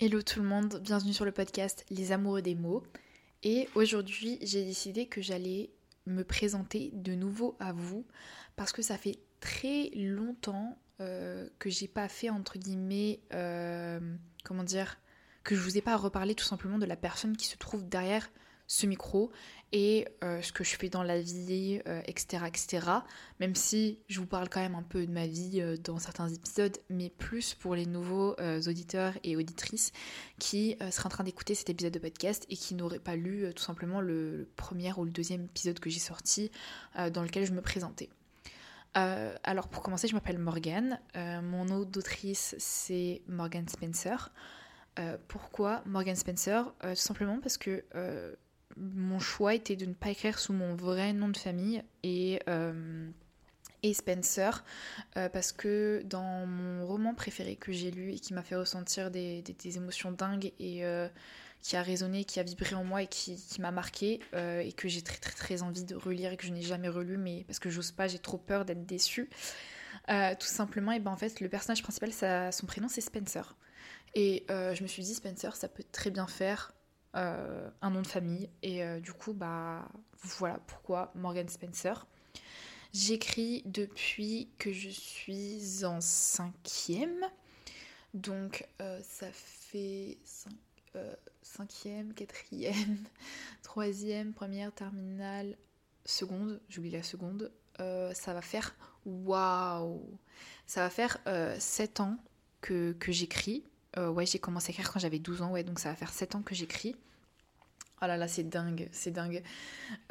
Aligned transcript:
Hello 0.00 0.22
tout 0.22 0.40
le 0.40 0.46
monde, 0.46 0.80
bienvenue 0.80 1.12
sur 1.12 1.24
le 1.24 1.32
podcast 1.32 1.84
Les 1.90 2.12
Amoureux 2.12 2.40
des 2.40 2.54
mots. 2.54 2.84
Et 3.42 3.68
aujourd'hui, 3.74 4.38
j'ai 4.42 4.64
décidé 4.64 5.06
que 5.06 5.20
j'allais 5.20 5.70
me 6.06 6.22
présenter 6.22 6.92
de 6.92 7.16
nouveau 7.16 7.56
à 7.58 7.72
vous 7.72 8.06
parce 8.54 8.70
que 8.70 8.80
ça 8.80 8.96
fait 8.96 9.18
très 9.40 9.90
longtemps 9.96 10.78
euh, 11.00 11.48
que 11.58 11.68
j'ai 11.68 11.88
pas 11.88 12.08
fait 12.08 12.30
entre 12.30 12.60
guillemets, 12.60 13.18
euh, 13.34 13.98
comment 14.44 14.62
dire, 14.62 14.98
que 15.42 15.56
je 15.56 15.60
vous 15.62 15.76
ai 15.76 15.82
pas 15.82 15.96
reparlé 15.96 16.36
tout 16.36 16.44
simplement 16.44 16.78
de 16.78 16.86
la 16.86 16.94
personne 16.94 17.36
qui 17.36 17.48
se 17.48 17.56
trouve 17.56 17.88
derrière 17.88 18.30
ce 18.68 18.86
micro 18.86 19.32
et 19.72 20.06
euh, 20.24 20.40
ce 20.40 20.52
que 20.52 20.64
je 20.64 20.76
fais 20.76 20.88
dans 20.88 21.02
la 21.02 21.20
vie, 21.20 21.80
etc., 22.06 22.44
etc. 22.46 22.86
Même 23.40 23.54
si 23.54 23.98
je 24.08 24.20
vous 24.20 24.26
parle 24.26 24.48
quand 24.48 24.60
même 24.60 24.74
un 24.74 24.82
peu 24.82 25.06
de 25.06 25.12
ma 25.12 25.26
vie 25.26 25.60
euh, 25.60 25.76
dans 25.76 25.98
certains 25.98 26.28
épisodes, 26.28 26.76
mais 26.88 27.10
plus 27.10 27.54
pour 27.54 27.74
les 27.74 27.86
nouveaux 27.86 28.38
euh, 28.40 28.60
auditeurs 28.62 29.14
et 29.24 29.36
auditrices 29.36 29.92
qui 30.38 30.76
seraient 30.90 31.06
en 31.06 31.10
train 31.10 31.24
d'écouter 31.24 31.54
cet 31.54 31.70
épisode 31.70 31.92
de 31.92 31.98
podcast 31.98 32.46
et 32.48 32.56
qui 32.56 32.74
n'auraient 32.74 32.98
pas 32.98 33.16
lu 33.16 33.52
tout 33.54 33.62
simplement 33.62 34.00
le, 34.00 34.48
premier 34.56 34.92
ou 34.94 35.04
le 35.04 35.10
deuxième 35.10 35.44
épisode 35.44 35.80
que 35.80 35.90
j'ai 35.90 35.98
sorti 35.98 36.50
dans 37.12 37.22
lequel 37.22 37.44
je 37.44 37.52
me 37.52 37.60
présentais. 37.60 38.08
alors 38.94 39.68
pour 39.68 39.82
commencer, 39.82 40.08
je 40.08 40.14
m'appelle 40.14 40.38
Morgane. 40.38 41.00
mon 41.14 41.64
nom 41.64 41.82
d'autrice, 41.82 42.54
c'est 42.58 43.22
Morgan 43.26 43.66
Spencer. 43.68 44.32
pourquoi 45.28 45.82
Morgan 45.86 46.16
Spencer? 46.16 46.72
Tout 46.82 46.94
simplement 46.94 47.40
parce 47.40 47.58
que 47.58 47.84
mon 48.78 49.18
choix 49.18 49.54
était 49.54 49.76
de 49.76 49.86
ne 49.86 49.94
pas 49.94 50.10
écrire 50.10 50.38
sous 50.38 50.52
mon 50.52 50.74
vrai 50.74 51.12
nom 51.12 51.28
de 51.28 51.36
famille 51.36 51.82
et, 52.02 52.40
euh, 52.48 53.08
et 53.82 53.94
Spencer 53.94 54.64
euh, 55.16 55.28
parce 55.28 55.52
que 55.52 56.02
dans 56.04 56.46
mon 56.46 56.86
roman 56.86 57.14
préféré 57.14 57.56
que 57.56 57.72
j'ai 57.72 57.90
lu 57.90 58.12
et 58.12 58.18
qui 58.18 58.34
m'a 58.34 58.42
fait 58.42 58.56
ressentir 58.56 59.10
des, 59.10 59.42
émotions 59.76 60.12
dingues 60.12 60.52
et 60.58 60.84
euh, 60.84 61.08
qui 61.60 61.76
a 61.76 61.82
résonné, 61.82 62.24
qui 62.24 62.40
a 62.40 62.42
vibré 62.42 62.74
en 62.74 62.84
moi 62.84 63.02
et 63.02 63.06
qui, 63.06 63.36
m'a 63.60 63.70
marqué 63.70 64.20
et 64.34 64.72
que 64.72 64.88
j'ai 64.88 65.02
très 65.02 65.18
très 65.18 65.34
très 65.34 65.62
envie 65.62 65.84
de 65.84 65.96
relire 65.96 66.32
et 66.32 66.36
que 66.36 66.46
je 66.46 66.52
n'ai 66.52 66.62
jamais 66.62 66.88
relu 66.88 67.16
mais 67.16 67.44
parce 67.46 67.58
que 67.58 67.70
j'ose 67.70 67.90
pas, 67.90 68.06
j'ai 68.06 68.20
trop 68.20 68.38
peur 68.38 68.64
d'être 68.64 68.86
déçue. 68.86 69.28
tout 70.06 70.46
simplement, 70.46 70.92
et 70.92 71.00
ben 71.00 71.10
en 71.10 71.16
fait 71.16 71.40
le 71.40 71.48
personnage 71.48 71.82
principal, 71.82 72.12
son 72.52 72.66
prénom 72.66 72.88
c'est 72.88 73.00
Spencer. 73.00 73.56
Et 74.14 74.44
je 74.48 74.82
me 74.82 74.86
suis 74.86 75.02
dit 75.02 75.14
Spencer, 75.14 75.56
ça 75.56 75.68
peut 75.68 75.84
très 75.90 76.10
bien 76.10 76.28
faire 76.28 76.72
euh, 77.16 77.70
un 77.80 77.90
nom 77.90 78.02
de 78.02 78.06
famille. 78.06 78.50
Et 78.62 78.84
euh, 78.84 79.00
du 79.00 79.12
coup, 79.12 79.32
bah 79.32 79.88
voilà 80.22 80.58
pourquoi 80.66 81.10
Morgan 81.14 81.48
Spencer. 81.48 82.06
J'écris 82.92 83.62
depuis 83.66 84.48
que 84.58 84.72
je 84.72 84.88
suis 84.88 85.84
en 85.84 86.00
cinquième. 86.00 87.24
Donc 88.14 88.66
euh, 88.80 89.00
ça 89.02 89.30
fait 89.32 90.18
cinquième, 91.42 92.14
quatrième, 92.14 92.98
troisième, 93.62 94.32
première, 94.32 94.72
terminale, 94.72 95.56
seconde. 96.04 96.60
J'oublie 96.68 96.90
la 96.90 97.02
seconde. 97.02 97.50
ça 97.78 98.34
va 98.34 98.42
faire 98.42 98.74
waouh 99.06 100.18
Ça 100.66 100.82
va 100.82 100.90
faire 100.90 101.18
sept 101.58 102.00
ans 102.00 102.16
que, 102.60 102.92
que 102.92 103.12
j'écris. 103.12 103.64
Ouais, 103.98 104.26
j'ai 104.26 104.38
commencé 104.38 104.70
à 104.70 104.72
écrire 104.72 104.92
quand 104.92 105.00
j'avais 105.00 105.18
12 105.18 105.42
ans, 105.42 105.50
ouais, 105.52 105.64
donc 105.64 105.78
ça 105.78 105.90
va 105.90 105.96
faire 105.96 106.10
7 106.10 106.34
ans 106.36 106.42
que 106.42 106.54
j'écris. 106.54 106.94
Oh 108.00 108.06
là 108.06 108.16
là, 108.16 108.28
c'est 108.28 108.48
dingue, 108.48 108.88
c'est 108.92 109.10
dingue. 109.10 109.42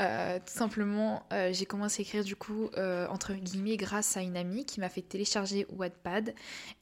Euh, 0.02 0.40
tout 0.40 0.54
simplement, 0.54 1.24
euh, 1.32 1.54
j'ai 1.54 1.66
commencé 1.66 2.02
à 2.02 2.04
écrire 2.04 2.26
du 2.26 2.36
coup, 2.36 2.70
euh, 2.76 3.08
entre 3.08 3.34
guillemets, 3.34 3.78
grâce 3.78 4.18
à 4.18 4.22
une 4.22 4.36
amie 4.36 4.66
qui 4.66 4.82
m'a 4.82 4.90
fait 4.90 5.02
télécharger 5.02 5.66
Wattpad. 5.70 6.36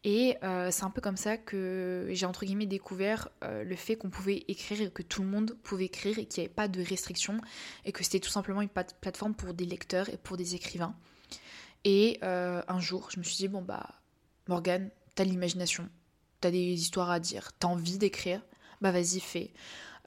Et 0.03 0.37
c'est 0.41 0.83
un 0.83 0.89
peu 0.89 1.01
comme 1.01 1.17
ça 1.17 1.37
que 1.37 2.07
j'ai, 2.09 2.25
entre 2.25 2.45
guillemets, 2.45 2.65
découvert 2.65 3.29
le 3.43 3.75
fait 3.75 3.95
qu'on 3.95 4.09
pouvait 4.09 4.45
écrire 4.47 4.81
et 4.81 4.89
que 4.89 5.03
tout 5.03 5.21
le 5.21 5.27
monde 5.27 5.55
pouvait 5.63 5.85
écrire 5.85 6.17
et 6.17 6.25
qu'il 6.25 6.41
n'y 6.41 6.47
avait 6.47 6.55
pas 6.55 6.67
de 6.67 6.81
restrictions. 6.81 7.39
Et 7.85 7.91
que 7.91 8.03
c'était 8.03 8.19
tout 8.19 8.29
simplement 8.31 8.61
une 8.61 8.69
plateforme 8.69 9.35
pour 9.35 9.53
des 9.53 9.65
lecteurs 9.65 10.09
et 10.09 10.17
pour 10.17 10.37
des 10.37 10.55
écrivains. 10.55 10.95
Et 11.83 12.19
un 12.23 12.79
jour, 12.79 13.09
je 13.11 13.19
me 13.19 13.23
suis 13.23 13.37
dit, 13.37 13.47
bon 13.47 13.61
bah, 13.61 13.89
Morgane, 14.47 14.89
t'as 15.13 15.23
l'imagination, 15.23 15.87
t'as 16.45 16.51
des 16.51 16.79
histoires 16.79 17.09
à 17.09 17.19
dire, 17.19 17.53
t'as 17.57 17.67
envie 17.67 17.97
d'écrire, 17.97 18.39
bah 18.79 18.91
vas-y, 18.91 19.19
fais. 19.19 19.51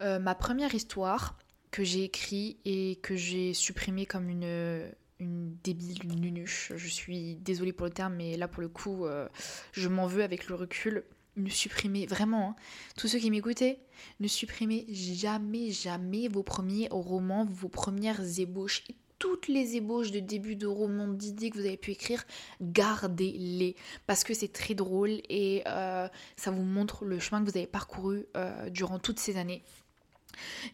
Euh, 0.03 0.21
ma 0.21 0.37
première 0.37 0.73
histoire 0.73 1.37
que 1.73 1.83
j'ai 1.83 2.05
écrite 2.05 2.61
et 2.65 3.01
que 3.03 3.17
j'ai 3.17 3.55
supprimée 3.55 4.07
comme 4.07 4.29
une, 4.29 4.89
une 5.19 5.57
débile, 5.65 6.05
une 6.05 6.21
nunuche. 6.21 6.73
Je 6.77 6.87
suis 6.87 7.35
désolée 7.35 7.73
pour 7.73 7.87
le 7.87 7.93
terme, 7.93 8.15
mais 8.15 8.37
là 8.37 8.47
pour 8.47 8.63
le 8.63 8.69
coup, 8.69 9.05
euh, 9.05 9.29
je 9.73 9.89
m'en 9.89 10.07
veux 10.07 10.23
avec 10.23 10.47
le 10.47 10.55
recul. 10.55 11.03
Ne 11.35 11.51
supprimez 11.51 12.07
vraiment, 12.07 12.51
hein. 12.51 12.57
tous 12.97 13.09
ceux 13.09 13.19
qui 13.19 13.33
m'écoutaient, 13.33 13.81
ne 14.21 14.29
supprimez 14.29 14.87
jamais, 14.89 15.73
jamais 15.73 16.29
vos 16.29 16.45
premiers 16.45 16.87
romans, 16.93 17.45
vos 17.47 17.69
premières 17.69 18.39
ébauches 18.39 18.85
toutes 19.19 19.49
les 19.49 19.77
ébauches 19.77 20.11
de 20.11 20.21
début 20.21 20.57
de 20.57 20.67
romans, 20.67 21.09
d'idées 21.09 21.51
que 21.51 21.59
vous 21.59 21.67
avez 21.67 21.77
pu 21.77 21.93
écrire, 21.93 22.25
gardez-les 22.61 23.77
parce 24.07 24.25
que 24.25 24.35
c'est 24.35 24.53
très 24.53 24.75
drôle 24.75 25.21
et 25.29 25.63
euh, 25.67 26.09
ça 26.37 26.51
vous 26.51 26.63
montre 26.63 27.05
le 27.05 27.19
chemin 27.19 27.45
que 27.45 27.51
vous 27.51 27.57
avez 27.57 27.67
parcouru 27.67 28.27
durant 28.71 28.99
toutes 28.99 29.19
ces 29.19 29.37
années. 29.37 29.63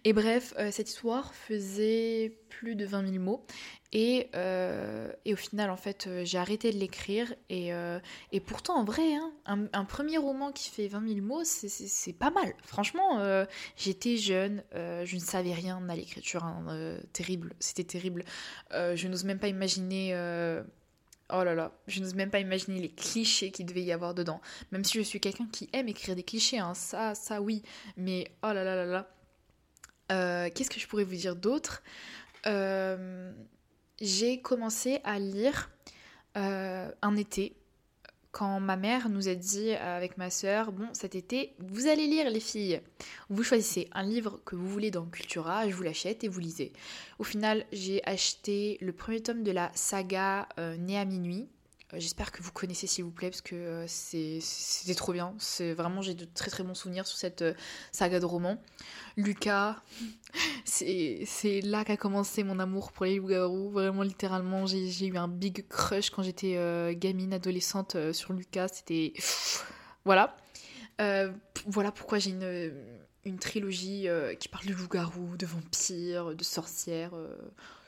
Et 0.05 0.13
bref, 0.13 0.55
euh, 0.59 0.71
cette 0.71 0.89
histoire 0.89 1.35
faisait 1.35 2.39
plus 2.49 2.75
de 2.75 2.85
20 2.85 3.13
000 3.13 3.23
mots. 3.23 3.45
Et, 3.93 4.29
euh, 4.35 5.13
et 5.25 5.35
au 5.35 5.37
final, 5.37 5.71
en 5.71 5.77
fait, 5.77 6.07
euh, 6.07 6.25
j'ai 6.25 6.39
arrêté 6.39 6.73
de 6.73 6.79
l'écrire. 6.79 7.33
Et, 7.49 7.71
et, 8.33 8.41
pourtant, 8.41 8.77
en 8.77 8.85
vrai, 8.85 9.15
hein, 9.47 9.69
un, 9.73 9.85
premier 9.85 10.19
roman 10.19 10.51
qui 10.53 10.71
fait 10.71 10.89
20 10.89 11.09
000 11.09 11.21
mots, 11.21 11.45
c'est 11.45 12.13
pas 12.13 12.31
mal. 12.31 12.55
Franchement, 12.65 13.47
j'étais 13.77 14.17
jeune, 14.17 14.63
je 14.73 15.15
ne 15.15 15.21
savais 15.21 15.53
rien 15.53 15.89
à 15.89 15.97
l'écriture. 15.97 16.45
Hein, 16.45 16.99
terrible, 17.13 17.55
c'était 17.61 17.85
terrible. 17.85 18.25
je 18.73 19.09
n'ose 19.09 19.25
même 19.25 19.39
pas 19.39 19.49
imaginer... 19.49 20.13
Oh 21.33 21.43
là 21.43 21.55
là, 21.55 21.73
je 21.87 22.01
n'ose 22.01 22.15
même 22.15 22.31
pas 22.31 22.39
imaginer 22.39 22.81
les 22.81 22.91
clichés 22.91 23.51
qu'il 23.51 23.65
devait 23.65 23.83
y 23.83 23.93
avoir 23.93 24.15
dedans. 24.15 24.43
Même 24.73 24.85
si 24.85 24.99
je 24.99 25.03
suis 25.03 25.21
quelqu'un 25.21 25.47
qui 25.51 25.71
aime 25.73 25.89
écrire 25.89 26.15
des 26.15 26.23
clichés, 26.23 26.59
hein, 26.59 26.75
ça, 26.75 27.15
ça 27.15 27.41
oui. 27.41 27.63
Mais 27.97 28.31
oh 28.43 28.49
là 28.49 28.63
là 28.63 28.77
là 28.77 28.85
là, 28.85 29.09
euh, 30.13 30.49
qu'est-ce 30.55 30.71
que 30.71 30.81
je 30.81 30.87
pourrais 30.87 31.05
vous 31.05 31.17
dire 31.17 31.37
d'autre? 31.37 31.83
Euh, 32.47 33.33
J'ai 34.01 34.41
commencé 34.41 35.01
à 35.05 35.19
lire 35.19 35.71
euh, 36.37 36.91
un 37.03 37.17
été 37.17 37.57
quand 38.33 38.59
ma 38.59 38.77
mère 38.77 39.09
nous 39.09 39.29
a 39.29 39.37
dit 39.37 39.71
avec 39.75 40.19
ma 40.19 40.29
soeur, 40.29 40.73
bon 40.73 40.89
cet 40.93 41.15
été, 41.15 41.55
vous 41.61 41.87
allez 41.87 42.09
lire 42.09 42.29
les 42.29 42.41
filles. 42.41 42.81
Vous 43.31 43.45
choisissez 43.45 43.89
un 43.93 44.03
livre 44.03 44.41
que 44.45 44.57
vous 44.57 44.69
voulez 44.69 44.91
dans 44.91 45.07
Cultura, 45.07 45.69
je 45.69 45.75
vous 45.75 45.85
l'achète 45.85 46.25
et 46.25 46.29
vous 46.29 46.41
lisez. 46.41 46.73
Au 47.21 47.25
final, 47.25 47.65
j'ai 47.71 48.05
acheté 48.05 48.77
le 48.81 48.93
premier 48.93 49.21
tome 49.23 49.45
de 49.45 49.53
la 49.53 49.71
saga 49.75 50.49
Né 50.59 50.99
à 50.99 51.05
minuit 51.05 51.43
euh, 51.43 51.54
j'espère 51.99 52.33
que 52.33 52.43
vous 52.43 52.53
connaissez 52.53 52.87
s'il 52.87 53.05
vous 53.05 53.11
plaît 53.11 53.31
parce 53.31 53.43
que 53.43 53.55
euh, 53.55 53.87
c'était 53.87 54.95
trop 54.95 55.13
bien. 55.13 55.35
C'est 55.39 55.73
vraiment 55.75 56.03
j'ai 56.03 56.15
de 56.15 56.25
très 56.25 56.51
très 56.51 56.63
bons 56.63 56.75
souvenirs 56.75 57.07
sur 57.07 57.19
cette 57.19 57.43
euh, 57.43 57.55
saga 57.93 58.21
de 58.21 58.25
roman. 58.25 58.61
Lucas, 59.17 59.83
c'est 60.65 61.61
là 61.63 61.85
qu'a 61.85 61.97
commencé 61.97 62.45
mon 62.45 62.59
amour 62.59 62.93
pour 62.93 63.07
les 63.07 63.17
loups-garous. 63.17 63.71
Vraiment 63.71 64.03
littéralement, 64.03 64.67
j'ai 64.67 65.07
eu 65.07 65.17
un 65.17 65.29
big 65.29 65.67
crush 65.69 66.11
quand 66.11 66.23
j'étais 66.23 66.57
gamine 66.97 67.33
adolescente 67.33 67.97
sur 68.13 68.33
Lucas. 68.33 68.69
C'était 68.69 69.13
voilà. 70.05 70.37
voilà 71.67 71.93
pourquoi 71.93 72.19
j'ai 72.19 72.31
une, 72.31 72.73
une 73.25 73.39
trilogie 73.39 74.09
qui 74.39 74.49
parle 74.49 74.67
de 74.67 74.75
loups-garous, 74.75 75.37
de 75.37 75.47
vampires, 75.47 76.35
de 76.35 76.45
sorcières 76.45 77.15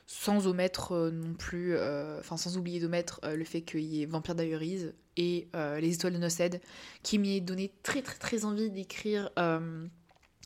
sans 0.07 0.47
omettre 0.47 0.93
euh, 0.93 1.11
non 1.11 1.35
plus, 1.35 1.75
euh, 1.75 2.21
enfin 2.21 2.37
sans 2.37 2.57
oublier 2.57 2.81
d'omettre 2.81 3.21
euh, 3.25 3.35
le 3.35 3.45
fait 3.45 3.63
qu'il 3.63 3.81
y 3.81 4.03
ait 4.03 4.07
Vampire 4.07 4.37
Diaries 4.37 4.93
et 5.17 5.49
Les 5.55 5.95
Étoiles 5.95 6.13
de 6.13 6.19
Noced, 6.19 6.61
qui 7.03 7.19
m'y 7.19 7.41
donné 7.41 7.73
très 7.83 8.03
très 8.03 8.19
très 8.19 8.45
envie 8.45 8.71
d'écrire 8.71 9.31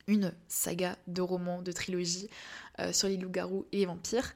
une 0.06 0.32
saga 0.46 0.96
de 1.08 1.22
romans, 1.22 1.60
de 1.60 1.72
trilogie 1.72 2.28
sur 2.92 3.08
les 3.08 3.16
loups-garous 3.16 3.66
et 3.72 3.78
les 3.78 3.86
vampires. 3.86 4.32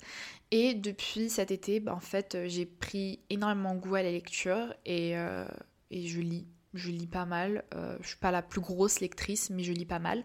Et 0.51 0.75
depuis 0.75 1.31
cet 1.31 1.53
été, 1.53 1.79
bah, 1.79 1.95
en 1.95 2.01
fait, 2.01 2.37
j'ai 2.49 2.67
pris 2.67 3.21
énormément 3.31 3.77
goût 3.77 3.95
à 3.95 4.03
la 4.03 4.11
lecture 4.11 4.75
et, 4.85 5.13
et 5.13 6.07
je 6.09 6.21
lis 6.21 6.49
je 6.75 6.91
lis 6.91 7.07
pas 7.07 7.27
mal. 7.27 7.63
Je 8.01 8.09
suis 8.09 8.17
pas 8.17 8.33
la 8.33 8.43
plus 8.43 8.61
grosse 8.61 8.99
lectrice, 8.99 9.51
mais 9.51 9.63
je 9.63 9.73
lis 9.73 9.87
pas 9.87 10.01
mal. 10.01 10.25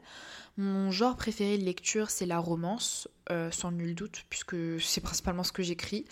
Mon 0.57 0.89
genre 0.89 1.17
préféré 1.17 1.59
de 1.59 1.65
lecture, 1.65 2.09
c'est 2.09 2.25
la 2.25 2.39
romance, 2.39 3.07
euh, 3.31 3.51
sans 3.51 3.71
nul 3.71 3.93
doute, 3.93 4.25
puisque 4.29 4.55
c'est 4.81 5.01
principalement 5.01 5.43
ce 5.43 5.51
que 5.51 5.61
j'écris. 5.61 6.05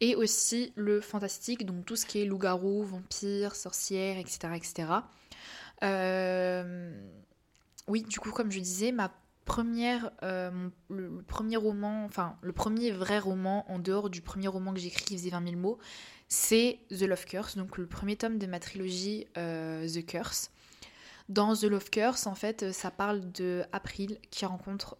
Et 0.00 0.14
aussi 0.14 0.72
le 0.76 1.00
fantastique, 1.00 1.66
donc 1.66 1.84
tout 1.84 1.96
ce 1.96 2.06
qui 2.06 2.20
est 2.20 2.24
loup-garou, 2.24 2.84
vampire, 2.84 3.56
sorcière, 3.56 4.16
etc. 4.18 4.48
etc. 4.54 4.88
Euh, 5.82 6.92
oui, 7.88 8.02
du 8.02 8.20
coup, 8.20 8.30
comme 8.30 8.52
je 8.52 8.60
disais, 8.60 8.92
ma 8.92 9.12
première, 9.44 10.12
le, 10.22 11.20
premier 11.26 11.56
roman, 11.56 12.04
enfin 12.04 12.36
le 12.42 12.52
premier 12.52 12.92
vrai 12.92 13.18
roman 13.18 13.68
en 13.68 13.80
dehors 13.80 14.08
du 14.08 14.20
premier 14.20 14.46
roman 14.46 14.72
que 14.72 14.78
j'écris 14.78 15.04
qui 15.04 15.16
faisait 15.16 15.30
20 15.30 15.44
000 15.44 15.56
mots, 15.56 15.78
c'est 16.28 16.78
The 16.90 17.02
Love 17.02 17.24
Curse, 17.24 17.56
donc 17.56 17.76
le 17.76 17.86
premier 17.86 18.14
tome 18.14 18.38
de 18.38 18.46
ma 18.46 18.60
trilogie 18.60 19.26
euh, 19.36 19.88
The 19.88 20.06
Curse. 20.06 20.52
Dans 21.28 21.56
The 21.56 21.64
Love 21.64 21.90
Curse, 21.90 22.26
en 22.28 22.34
fait, 22.36 22.72
ça 22.72 22.92
parle 22.92 23.32
de 23.32 23.64
April 23.72 24.18
qui 24.30 24.46
rencontre 24.46 24.96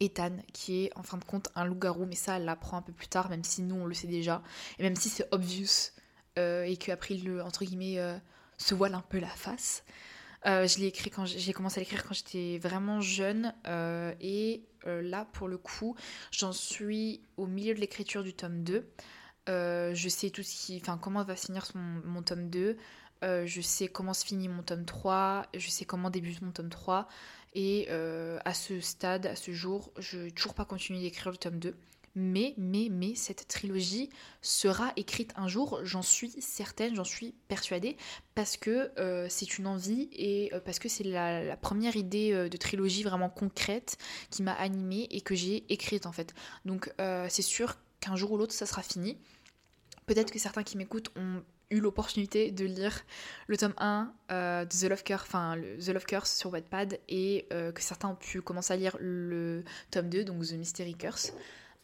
Ethan, 0.00 0.36
qui 0.52 0.84
est 0.84 0.96
en 0.96 1.02
fin 1.02 1.18
de 1.18 1.24
compte 1.24 1.48
un 1.54 1.64
loup-garou, 1.64 2.06
mais 2.06 2.16
ça, 2.16 2.36
elle 2.36 2.44
l'apprend 2.44 2.78
un 2.78 2.82
peu 2.82 2.92
plus 2.92 3.08
tard, 3.08 3.28
même 3.30 3.44
si 3.44 3.62
nous, 3.62 3.76
on 3.76 3.86
le 3.86 3.94
sait 3.94 4.06
déjà, 4.06 4.42
et 4.78 4.82
même 4.82 4.96
si 4.96 5.08
c'est 5.08 5.28
obvious, 5.32 5.92
et 6.36 6.76
qu'April, 6.78 7.42
entre 7.42 7.64
guillemets, 7.66 7.98
se 8.56 8.74
voile 8.74 8.94
un 8.94 9.02
peu 9.02 9.18
la 9.18 9.28
face. 9.28 9.84
Euh, 10.46 10.66
je 10.66 10.78
l'ai 10.78 10.86
écrit 10.86 11.10
quand 11.10 11.26
j'ai 11.26 11.52
commencé 11.52 11.80
à 11.80 11.82
l'écrire 11.82 12.02
quand 12.04 12.14
j'étais 12.14 12.58
vraiment 12.58 13.02
jeune 13.02 13.54
euh, 13.66 14.14
et 14.20 14.64
euh, 14.86 15.02
là 15.02 15.26
pour 15.34 15.48
le 15.48 15.58
coup 15.58 15.96
j'en 16.30 16.52
suis 16.52 17.20
au 17.36 17.46
milieu 17.46 17.74
de 17.74 17.80
l'écriture 17.80 18.22
du 18.22 18.32
tome 18.32 18.62
2. 18.62 18.88
je 19.46 20.08
sais 20.08 20.30
tout 20.30 20.42
ce 20.42 20.66
qui, 20.66 20.80
enfin 20.80 20.96
comment 20.96 21.22
va 21.24 21.36
finir 21.36 21.70
mon 21.74 22.22
tome 22.22 22.48
2. 22.48 22.78
je 23.22 23.60
sais 23.60 23.88
comment 23.88 24.14
se 24.14 24.24
finit 24.24 24.48
mon 24.48 24.62
tome 24.62 24.86
3. 24.86 25.46
Je 25.54 25.68
sais 25.68 25.84
comment 25.84 26.08
débute 26.08 26.40
mon 26.40 26.52
tome 26.52 26.70
3. 26.70 27.06
Et 27.52 27.88
à 27.88 28.54
ce 28.54 28.80
stade, 28.80 29.26
à 29.26 29.36
ce 29.36 29.52
jour, 29.52 29.92
je 29.98 30.18
n'ai 30.18 30.30
toujours 30.30 30.54
pas 30.54 30.64
continué 30.64 31.00
d'écrire 31.00 31.30
le 31.30 31.36
tome 31.36 31.58
2 31.58 31.74
mais, 32.14 32.54
mais, 32.56 32.88
mais, 32.90 33.14
cette 33.14 33.46
trilogie 33.46 34.10
sera 34.42 34.92
écrite 34.96 35.32
un 35.36 35.46
jour, 35.46 35.80
j'en 35.84 36.02
suis 36.02 36.30
certaine, 36.40 36.94
j'en 36.96 37.04
suis 37.04 37.34
persuadée, 37.48 37.96
parce 38.34 38.56
que 38.56 38.90
euh, 38.98 39.26
c'est 39.28 39.58
une 39.58 39.66
envie 39.66 40.08
et 40.12 40.52
euh, 40.52 40.60
parce 40.60 40.78
que 40.78 40.88
c'est 40.88 41.04
la, 41.04 41.56
première 41.56 41.96
idée 41.96 42.32
euh, 42.32 42.48
de 42.48 42.56
trilogie 42.56 43.04
vraiment 43.04 43.30
concrète 43.30 43.96
qui 44.30 44.42
m'a 44.42 44.52
animée 44.54 45.06
et 45.10 45.20
que 45.20 45.34
j'ai 45.34 45.64
écrite 45.72 46.06
en 46.06 46.12
fait. 46.12 46.34
Donc 46.64 46.92
c'est 47.28 47.42
sûr 47.42 47.76
qu'un 48.00 48.16
jour 48.16 48.32
ou 48.32 48.36
l'autre 48.36 48.54
ça 48.54 48.66
sera 48.66 48.82
fini. 48.82 49.16
Peut-être 50.06 50.32
que 50.32 50.38
certains 50.38 50.62
qui 50.62 50.76
m'écoutent 50.76 51.10
ont 51.16 51.42
eu 51.70 51.80
l'opportunité 51.80 52.50
de 52.50 52.64
lire 52.64 53.04
le 53.46 53.56
tome 53.56 53.74
1 53.78 54.12
de 54.30 54.64
The 54.66 54.90
Love 54.90 55.02
Curse, 55.04 55.22
enfin 55.22 55.56
The 55.78 55.88
Love 55.88 56.04
Curse 56.04 56.34
sur 56.34 56.52
Wattpad 56.52 56.98
et 57.08 57.46
que 57.50 57.80
certains 57.80 58.08
ont 58.08 58.16
pu 58.16 58.42
commencer 58.42 58.72
à 58.72 58.76
lire 58.76 58.96
le 59.00 59.64
tome 59.90 60.08
2, 60.08 60.24
donc 60.24 60.44
The 60.44 60.52
Mystery 60.52 60.94
Curse. 60.94 61.32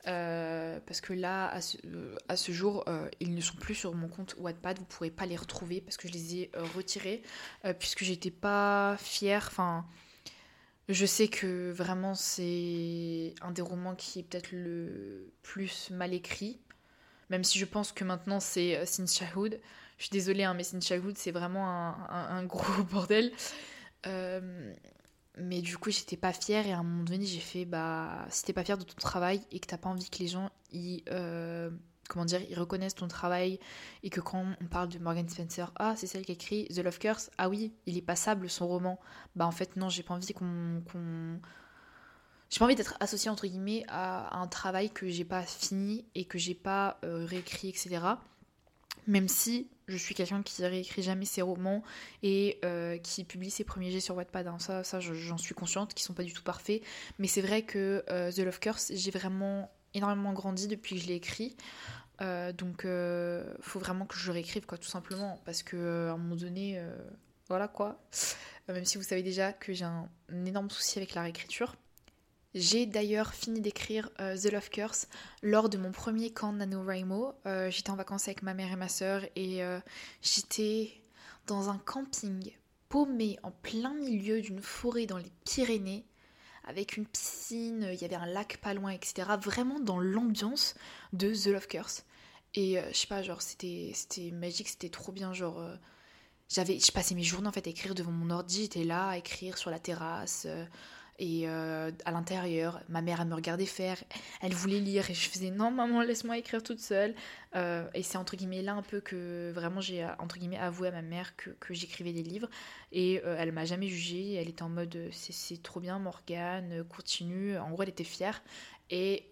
Euh, 0.08 0.78
parce 0.86 1.00
que 1.00 1.12
là, 1.12 1.52
à 2.28 2.36
ce, 2.36 2.52
jour, 2.52 2.84
euh, 2.86 3.08
ils 3.18 3.34
ne 3.34 3.40
sont 3.40 3.56
plus 3.56 3.74
sur 3.74 3.94
mon 3.94 4.08
compte 4.08 4.36
Wattpad. 4.38 4.76
Vous 4.76 4.84
ne 4.84 4.88
pourrez 4.88 5.10
pas 5.10 5.26
les 5.26 5.36
retrouver 5.36 5.80
parce 5.80 5.96
que 5.96 6.06
je 6.06 6.12
les 6.12 6.36
ai 6.36 6.50
euh, 6.54 6.62
retirés 6.76 7.22
puisque 7.78 8.04
j'étais 8.04 8.30
pas 8.30 8.96
fière. 8.98 9.48
Enfin, 9.50 9.84
je 10.88 11.06
sais 11.06 11.28
que 11.28 11.72
vraiment 11.72 12.14
c'est 12.14 13.34
un 13.40 13.50
des 13.50 13.62
romans 13.62 13.96
qui 13.96 14.20
est 14.20 14.22
peut-être 14.22 14.52
le 14.52 15.32
plus 15.42 15.90
mal 15.90 16.14
écrit. 16.14 16.60
Même 17.30 17.44
si 17.44 17.58
je 17.58 17.64
pense 17.64 17.92
que 17.92 18.04
maintenant 18.04 18.40
c'est 18.40 18.84
Since 18.86 19.16
Childhood. 19.16 19.60
Je 19.98 20.04
suis 20.04 20.12
désolée, 20.12 20.44
hein, 20.44 20.54
mais 20.54 20.64
Since 20.64 20.86
Childhood 20.86 21.16
c'est 21.18 21.32
vraiment 21.32 21.66
un, 21.66 22.44
gros 22.44 22.82
bordel. 22.90 23.32
Mais 25.38 25.60
du 25.60 25.76
coup, 25.76 25.90
j'étais 25.90 26.16
pas 26.16 26.32
fière 26.32 26.66
et 26.66 26.72
à 26.72 26.78
un 26.78 26.82
moment 26.82 27.04
donné, 27.04 27.26
j'ai 27.26 27.40
fait 27.40 27.66
bah, 27.66 28.26
si 28.30 28.44
t'es 28.44 28.54
pas 28.54 28.64
fière 28.64 28.78
de 28.78 28.84
ton 28.84 28.94
travail 28.94 29.42
et 29.52 29.60
que 29.60 29.66
t'as 29.66 29.76
pas 29.76 29.90
envie 29.90 30.08
que 30.08 30.18
les 30.18 30.28
gens 30.28 30.50
ils, 30.72 31.02
euh, 31.10 31.70
comment 32.08 32.24
dire, 32.24 32.40
ils 32.48 32.58
reconnaissent 32.58 32.94
ton 32.94 33.08
travail 33.08 33.60
et 34.02 34.08
que 34.08 34.20
quand 34.20 34.46
on 34.60 34.66
parle 34.66 34.88
de 34.88 34.98
Morgan 34.98 35.28
Spencer, 35.28 35.72
ah, 35.76 35.94
c'est 35.94 36.06
celle 36.06 36.24
qui 36.24 36.32
écrit 36.32 36.66
The 36.68 36.78
Love 36.78 36.98
Curse, 36.98 37.30
ah 37.36 37.50
oui, 37.50 37.74
il 37.84 37.98
est 37.98 38.02
passable 38.02 38.48
son 38.48 38.66
roman. 38.66 38.98
Bah 39.34 39.46
en 39.46 39.50
fait, 39.50 39.76
non, 39.76 39.90
j'ai 39.90 40.02
pas 40.02 40.14
envie 40.14 40.32
qu'on. 40.32 40.82
J'ai 42.50 42.58
pas 42.58 42.64
envie 42.66 42.74
d'être 42.74 42.96
associée 43.00 43.30
entre 43.30 43.46
guillemets 43.46 43.84
à, 43.88 44.38
un 44.38 44.46
travail 44.46 44.90
que 44.90 45.08
j'ai 45.08 45.24
pas 45.24 45.42
fini 45.42 46.04
et 46.14 46.24
que 46.24 46.38
j'ai 46.38 46.54
pas 46.54 46.98
euh, 47.04 47.24
réécrit, 47.26 47.68
etc. 47.68 47.98
Même 49.06 49.28
si 49.28 49.68
je 49.88 49.96
suis 49.96 50.14
quelqu'un 50.14 50.42
qui 50.42 50.64
réécrit 50.64 51.02
jamais 51.02 51.24
ses 51.24 51.42
romans 51.42 51.82
et 52.22 52.58
euh, 52.64 52.98
qui 52.98 53.24
publie 53.24 53.50
ses 53.50 53.64
premiers 53.64 53.90
jets 53.90 54.00
sur 54.00 54.16
Wattpad. 54.16 54.46
Hein. 54.46 54.58
Ça, 54.58 54.84
ça 54.84 55.00
j'en 55.00 55.38
suis 55.38 55.54
consciente, 55.54 55.94
qui 55.94 56.02
sont 56.02 56.14
pas 56.14 56.22
du 56.24 56.32
tout 56.32 56.42
parfaits. 56.42 56.82
Mais 57.18 57.26
c'est 57.26 57.42
vrai 57.42 57.62
que 57.62 58.04
euh, 58.10 58.32
The 58.32 58.38
Love 58.38 58.58
Curse, 58.60 58.92
j'ai 58.94 59.10
vraiment 59.10 59.70
énormément 59.94 60.32
grandi 60.32 60.68
depuis 60.68 60.96
que 60.96 61.02
je 61.02 61.06
l'ai 61.08 61.14
écrit. 61.14 61.56
Donc, 62.20 62.86
faut 63.60 63.78
vraiment 63.78 64.06
que 64.06 64.16
je 64.16 64.32
réécrive, 64.32 64.64
quoi, 64.66 64.78
tout 64.78 64.88
simplement. 64.88 65.40
Parce 65.44 65.62
que 65.62 66.08
à 66.08 66.12
un 66.12 66.16
moment 66.16 66.36
donné, 66.36 66.82
voilà 67.48 67.68
quoi. 67.68 68.00
même 68.68 68.86
si 68.86 68.96
vous 68.96 69.04
savez 69.04 69.22
déjà 69.22 69.52
que 69.52 69.74
j'ai 69.74 69.84
un 69.84 70.08
énorme 70.46 70.70
souci 70.70 70.98
avec 70.98 71.14
la 71.14 71.22
réécriture. 71.22 71.76
J'ai 72.54 72.86
d'ailleurs 72.86 73.34
fini 73.34 73.60
d'écrire 73.60 74.08
euh, 74.20 74.36
The 74.36 74.50
Love 74.50 74.70
Curse 74.70 75.08
lors 75.42 75.68
de 75.68 75.76
mon 75.76 75.92
premier 75.92 76.30
camp 76.30 76.52
NaNoWriMo. 76.52 77.34
Euh, 77.44 77.70
j'étais 77.70 77.90
en 77.90 77.96
vacances 77.96 78.28
avec 78.28 78.42
ma 78.42 78.54
mère 78.54 78.72
et 78.72 78.76
ma 78.76 78.88
soeur 78.88 79.22
et 79.34 79.62
euh, 79.62 79.78
j'étais 80.22 80.92
dans 81.46 81.68
un 81.68 81.78
camping 81.78 82.50
paumé 82.88 83.38
en 83.42 83.50
plein 83.50 83.94
milieu 83.94 84.40
d'une 84.40 84.62
forêt 84.62 85.06
dans 85.06 85.18
les 85.18 85.30
Pyrénées 85.44 86.06
avec 86.64 86.96
une 86.96 87.06
piscine, 87.06 87.90
il 87.92 88.00
y 88.00 88.04
avait 88.04 88.16
un 88.16 88.26
lac 88.26 88.56
pas 88.56 88.74
loin, 88.74 88.90
etc. 88.90 89.28
Vraiment 89.40 89.78
dans 89.78 90.00
l'ambiance 90.00 90.74
de 91.12 91.32
The 91.32 91.46
Love 91.46 91.68
Curse. 91.68 92.04
Et 92.54 92.80
je 92.90 92.96
sais 92.96 93.06
pas, 93.06 93.22
genre 93.22 93.40
c'était 93.40 93.92
magique, 94.32 94.68
c'était 94.68 94.88
trop 94.88 95.12
bien, 95.12 95.32
genre 95.32 95.62
j'avais 96.48 96.80
je 96.80 96.90
passais 96.90 97.14
mes 97.14 97.22
journées 97.22 97.46
en 97.46 97.52
fait 97.52 97.68
à 97.68 97.70
écrire 97.70 97.94
devant 97.94 98.10
mon 98.10 98.30
ordi, 98.30 98.62
j'étais 98.62 98.82
là 98.82 99.10
à 99.10 99.16
écrire 99.16 99.58
sur 99.58 99.70
la 99.70 99.78
terrasse 99.78 100.48
et 101.18 101.48
euh, 101.48 101.90
à 102.04 102.10
l'intérieur, 102.10 102.80
ma 102.88 103.00
mère, 103.00 103.24
me 103.24 103.34
regardait 103.34 103.66
faire, 103.66 104.02
elle 104.42 104.52
voulait 104.52 104.80
lire 104.80 105.10
et 105.10 105.14
je 105.14 105.28
faisais 105.28 105.50
non 105.50 105.70
maman 105.70 106.02
laisse-moi 106.02 106.36
écrire 106.38 106.62
toute 106.62 106.80
seule. 106.80 107.14
Euh, 107.54 107.88
et 107.94 108.02
c'est 108.02 108.18
entre 108.18 108.36
guillemets 108.36 108.62
là 108.62 108.74
un 108.74 108.82
peu 108.82 109.00
que 109.00 109.50
vraiment 109.54 109.80
j'ai 109.80 110.06
entre 110.18 110.38
guillemets 110.38 110.58
avoué 110.58 110.88
à 110.88 110.90
ma 110.90 111.02
mère 111.02 111.34
que, 111.36 111.50
que 111.50 111.72
j'écrivais 111.72 112.12
des 112.12 112.22
livres 112.22 112.48
et 112.92 113.22
euh, 113.24 113.36
elle 113.38 113.52
m'a 113.52 113.64
jamais 113.64 113.88
jugée, 113.88 114.34
elle 114.34 114.48
était 114.48 114.62
en 114.62 114.68
mode 114.68 114.98
c'est 115.10 115.62
trop 115.62 115.80
bien 115.80 115.98
Morgane, 115.98 116.84
continue. 116.84 117.56
En 117.56 117.70
gros 117.70 117.82
elle 117.82 117.88
était 117.88 118.04
fière 118.04 118.42
et 118.90 119.28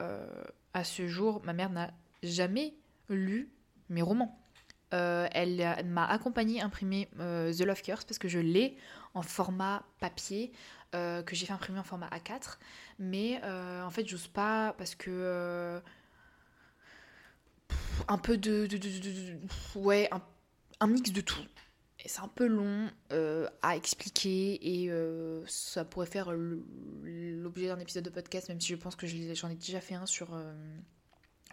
à 0.73 0.85
ce 0.85 1.07
jour 1.07 1.43
ma 1.45 1.53
mère 1.53 1.71
n'a 1.71 1.91
jamais 2.23 2.75
lu 3.11 3.51
mes 3.91 4.03
romans. 4.03 4.44
Elle 4.95 5.85
m'a 5.87 6.07
accompagnée 6.07 6.61
imprimer 6.61 7.09
The 7.17 7.61
Love 7.61 7.83
Curse 7.83 8.05
parce 8.05 8.19
que 8.19 8.29
je 8.29 8.39
l'ai 8.39 8.77
en 9.15 9.23
format 9.23 9.85
papier. 10.01 10.53
Euh, 10.95 11.23
que 11.23 11.35
j'ai 11.35 11.47
fait 11.47 11.53
imprimer 11.53 11.81
en 11.81 11.85
format 11.85 12.09
A4. 12.09 12.59
Mais 13.01 13.41
euh, 13.43 13.83
en 13.83 13.91
fait, 13.91 14.07
j'ose 14.07 14.29
pas 14.29 14.75
parce 14.79 14.95
que. 14.95 15.11
Euh, 15.11 15.81
un 18.07 18.19
peu 18.19 18.37
de. 18.37 18.69
ouais, 19.75 20.09
un, 20.81 20.87
mix 20.87 21.11
de 21.11 21.21
tout. 21.21 21.43
Et 22.05 22.09
c'est 22.09 22.21
un 22.21 22.29
peu 22.29 22.47
long 22.47 22.91
à 23.63 23.77
expliquer 23.77 24.59
et 24.85 24.91
ça 25.47 25.85
pourrait 25.85 26.07
faire 26.07 26.33
l'objet 26.33 27.69
d'un 27.69 27.79
épisode 27.79 28.05
de 28.05 28.11
podcast, 28.11 28.49
même 28.49 28.61
si 28.61 28.69
je 28.69 28.77
pense 28.77 28.95
que 28.95 29.07
j'en 29.07 29.49
ai 29.49 29.55
déjà 29.55 29.81
fait 29.81 29.95
un 29.95 30.05
sur 30.05 30.39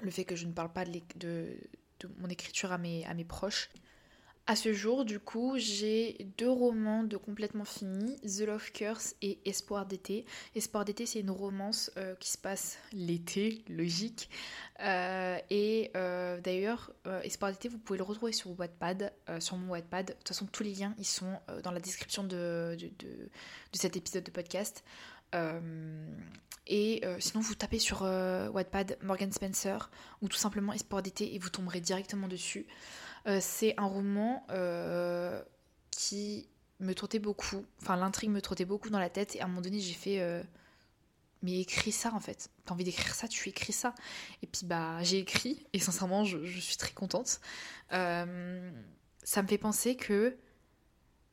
le 0.01 0.11
fait 0.11 0.25
que 0.25 0.35
je 0.35 0.45
ne 0.45 0.51
parle 0.51 0.73
pas 0.73 0.83
de, 0.83 0.99
de, 1.15 1.55
mon 2.19 2.29
écriture 2.29 2.71
à 2.71 2.77
mes, 2.77 3.25
proches. 3.27 3.69
À 4.47 4.55
ce 4.55 4.73
jour, 4.73 5.05
du 5.05 5.19
coup, 5.19 5.53
j'ai 5.57 6.17
deux 6.37 6.49
romans 6.49 7.03
de 7.03 7.15
complètement 7.15 7.63
finis, 7.63 8.19
The 8.21 8.41
Love 8.41 8.71
Curse 8.71 9.15
et 9.21 9.39
Espoir 9.45 9.85
d'été. 9.85 10.25
Espoir 10.55 10.83
d'été, 10.83 11.05
c'est 11.05 11.19
une 11.19 11.29
romance 11.29 11.91
euh, 11.97 12.15
qui 12.15 12.31
se 12.31 12.39
passe 12.39 12.79
l'été, 12.91 13.63
logique. 13.69 14.29
Euh, 14.79 15.37
et 15.51 15.91
euh, 15.95 16.41
d'ailleurs, 16.41 16.91
Espoir 17.23 17.51
d'été, 17.51 17.69
vous 17.69 17.77
pouvez 17.77 17.97
le 17.97 18.03
retrouver 18.03 18.31
sur 18.31 18.59
Wattpad, 18.59 19.13
sur 19.39 19.57
mon 19.57 19.71
Wattpad. 19.71 20.07
De 20.07 20.13
toute 20.13 20.27
façon, 20.27 20.47
tous 20.47 20.63
les 20.63 20.73
liens, 20.73 20.95
ils 20.97 21.05
sont 21.05 21.39
dans 21.63 21.71
la 21.71 21.79
description 21.79 22.23
de, 22.23 22.75
de, 22.79 23.29
cet 23.73 23.95
épisode 23.95 24.23
de 24.23 24.31
podcast. 24.31 24.83
Et 25.33 27.01
sinon, 27.19 27.41
vous 27.41 27.55
tapez 27.55 27.79
sur 27.79 28.01
Wattpad 28.01 28.97
Morgan 29.01 29.31
Spencer 29.31 29.89
ou 30.21 30.27
tout 30.27 30.37
simplement 30.37 30.73
Espoir 30.73 31.01
d'été 31.01 31.35
et 31.35 31.39
vous 31.39 31.49
tomberez 31.49 31.81
directement 31.81 32.27
dessus. 32.27 32.67
Euh, 33.27 33.39
c'est 33.41 33.75
un 33.77 33.85
roman 33.85 34.45
euh, 34.49 35.41
qui 35.91 36.47
me 36.79 36.93
trottait 36.93 37.19
beaucoup, 37.19 37.63
enfin 37.81 37.95
l'intrigue 37.95 38.31
me 38.31 38.41
trottait 38.41 38.65
beaucoup 38.65 38.89
dans 38.89 38.99
la 38.99 39.09
tête 39.09 39.35
et 39.35 39.41
à 39.41 39.45
un 39.45 39.47
moment 39.47 39.61
donné 39.61 39.79
j'ai 39.79 39.93
fait 39.93 40.19
euh, 40.19 40.41
mais 41.43 41.59
écris 41.59 41.91
ça 41.91 42.11
en 42.13 42.19
fait, 42.19 42.49
t'as 42.65 42.73
envie 42.73 42.83
d'écrire 42.83 43.13
ça, 43.13 43.27
tu 43.27 43.49
écris 43.49 43.73
ça. 43.73 43.93
Et 44.41 44.47
puis 44.47 44.65
bah 44.65 45.03
j'ai 45.03 45.19
écrit 45.19 45.67
et 45.73 45.79
sincèrement 45.79 46.23
je, 46.23 46.43
suis 46.59 46.77
très 46.77 46.93
contente. 46.93 47.39
ça 47.91 48.25
me 48.25 49.47
fait 49.47 49.59
penser 49.59 49.95
que 49.95 50.35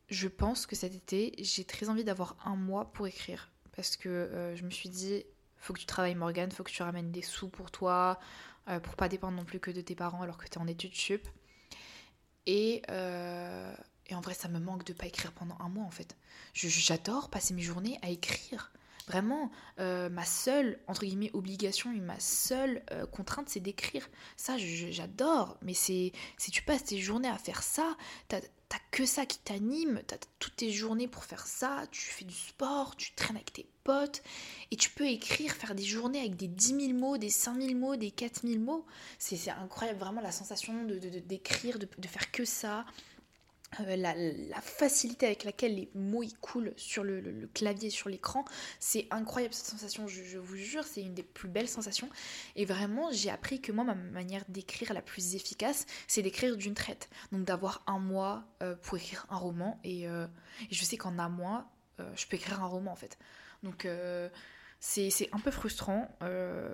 je 0.08 0.28
pense 0.28 0.66
que 0.66 0.76
cet 0.76 0.94
été 0.94 1.34
j'ai 1.38 1.64
très 1.64 1.88
envie 1.88 2.04
d'avoir 2.04 2.36
un 2.44 2.56
mois 2.56 2.92
pour 2.92 3.06
écrire 3.06 3.50
parce 3.78 3.96
que 3.96 4.52
je 4.56 4.64
me 4.64 4.70
suis 4.70 4.88
dit 4.88 5.24
faut 5.56 5.72
que 5.72 5.78
tu 5.78 5.86
travailles 5.86 6.16
Morgane, 6.16 6.50
faut 6.50 6.64
que 6.64 6.70
tu 6.72 6.82
ramènes 6.82 7.12
des 7.12 7.22
sous 7.22 7.48
pour 7.48 7.70
toi, 7.70 8.18
pour 8.82 8.96
pas 8.96 9.08
dépendre 9.08 9.36
non 9.36 9.44
plus 9.44 9.60
que 9.60 9.70
de 9.70 9.80
tes 9.80 9.94
parents 9.94 10.22
alors 10.22 10.36
que 10.36 10.46
tu 10.46 10.54
es 10.54 10.58
en 10.58 10.66
études 10.66 10.94
sup. 10.94 11.28
Euh, 12.90 13.74
et, 14.06 14.14
en 14.14 14.20
vrai, 14.20 14.34
ça 14.34 14.48
me 14.48 14.58
manque 14.58 14.84
de 14.84 14.92
pas 14.92 15.06
écrire 15.06 15.32
pendant 15.32 15.56
un 15.60 15.68
mois 15.68 15.84
en 15.84 15.90
fait. 15.90 16.16
J'adore 16.54 17.30
passer 17.30 17.54
mes 17.54 17.62
journées 17.62 17.98
à 18.02 18.10
écrire. 18.10 18.72
Vraiment, 19.06 19.50
euh, 19.78 20.10
ma 20.10 20.24
seule, 20.24 20.78
entre 20.86 21.04
guillemets, 21.06 21.30
obligation 21.32 21.92
et 21.92 22.00
ma 22.00 22.20
seule 22.20 22.82
euh, 22.92 23.06
contrainte, 23.06 23.48
c'est 23.48 23.60
d'écrire. 23.60 24.06
Ça, 24.36 24.56
j'adore. 24.58 25.56
Mais 25.62 25.72
c'est 25.72 26.12
si 26.36 26.50
tu 26.50 26.62
passes 26.62 26.84
tes 26.84 26.98
journées 26.98 27.28
à 27.28 27.38
faire 27.38 27.62
ça, 27.62 27.96
t'as 28.68 28.78
que 28.90 29.06
ça 29.06 29.24
qui 29.26 29.38
t'anime, 29.38 30.02
t'as 30.06 30.16
toutes 30.38 30.56
tes 30.56 30.70
journées 30.70 31.08
pour 31.08 31.24
faire 31.24 31.46
ça, 31.46 31.84
tu 31.90 32.02
fais 32.02 32.24
du 32.24 32.34
sport, 32.34 32.96
tu 32.96 33.12
traînes 33.14 33.36
avec 33.36 33.52
tes 33.52 33.66
potes, 33.84 34.22
et 34.70 34.76
tu 34.76 34.90
peux 34.90 35.06
écrire, 35.06 35.54
faire 35.54 35.74
des 35.74 35.84
journées 35.84 36.20
avec 36.20 36.36
des 36.36 36.48
10 36.48 36.88
000 36.88 36.98
mots, 36.98 37.16
des 37.16 37.30
5 37.30 37.60
000 37.60 37.74
mots, 37.78 37.96
des 37.96 38.10
4 38.10 38.46
000 38.46 38.60
mots. 38.60 38.84
C'est 39.18 39.50
incroyable, 39.50 39.98
vraiment 39.98 40.20
la 40.20 40.32
sensation 40.32 40.84
de, 40.84 40.98
d'écrire, 40.98 41.78
de, 41.78 41.88
de, 41.96 42.08
faire 42.08 42.30
que 42.30 42.44
ça, 42.44 42.84
euh, 43.80 43.96
la, 43.96 44.60
facilité 44.60 45.26
avec 45.26 45.44
laquelle 45.44 45.74
les 45.74 45.90
mots 45.94 46.24
coulent 46.40 46.72
sur 46.76 47.04
le, 47.04 47.48
clavier, 47.52 47.90
sur 47.90 48.08
l'écran, 48.08 48.44
c'est 48.80 49.06
incroyable 49.10 49.52
cette 49.52 49.66
sensation, 49.66 50.08
je, 50.08 50.38
vous 50.38 50.56
jure, 50.56 50.84
c'est 50.84 51.02
une 51.02 51.14
des 51.14 51.22
plus 51.22 51.48
belles 51.48 51.68
sensations. 51.68 52.08
Et 52.56 52.64
vraiment, 52.64 53.12
j'ai 53.12 53.30
appris 53.30 53.60
que 53.60 53.70
moi, 53.70 53.84
ma 53.84 53.94
manière 53.94 54.44
d'écrire 54.48 54.94
la 54.94 55.02
plus 55.02 55.34
efficace, 55.34 55.86
c'est 56.06 56.22
d'écrire 56.22 56.56
d'une 56.56 56.74
traite. 56.74 57.10
Donc 57.30 57.44
d'avoir 57.44 57.82
un 57.86 57.98
mois 57.98 58.44
euh, 58.62 58.74
pour 58.74 58.96
écrire 58.96 59.26
un 59.28 59.36
roman, 59.36 59.78
et, 59.84 60.08
euh, 60.08 60.26
et 60.70 60.74
je 60.74 60.84
sais 60.84 60.96
qu'en 60.96 61.18
un 61.18 61.28
mois, 61.28 61.70
je 62.14 62.26
peux 62.26 62.36
écrire 62.36 62.62
un 62.62 62.66
roman 62.66 62.92
en 62.92 62.96
fait. 62.96 63.18
Donc 63.64 63.86
c'est 64.78 65.28
un 65.32 65.40
peu 65.40 65.50
frustrant 65.50 66.08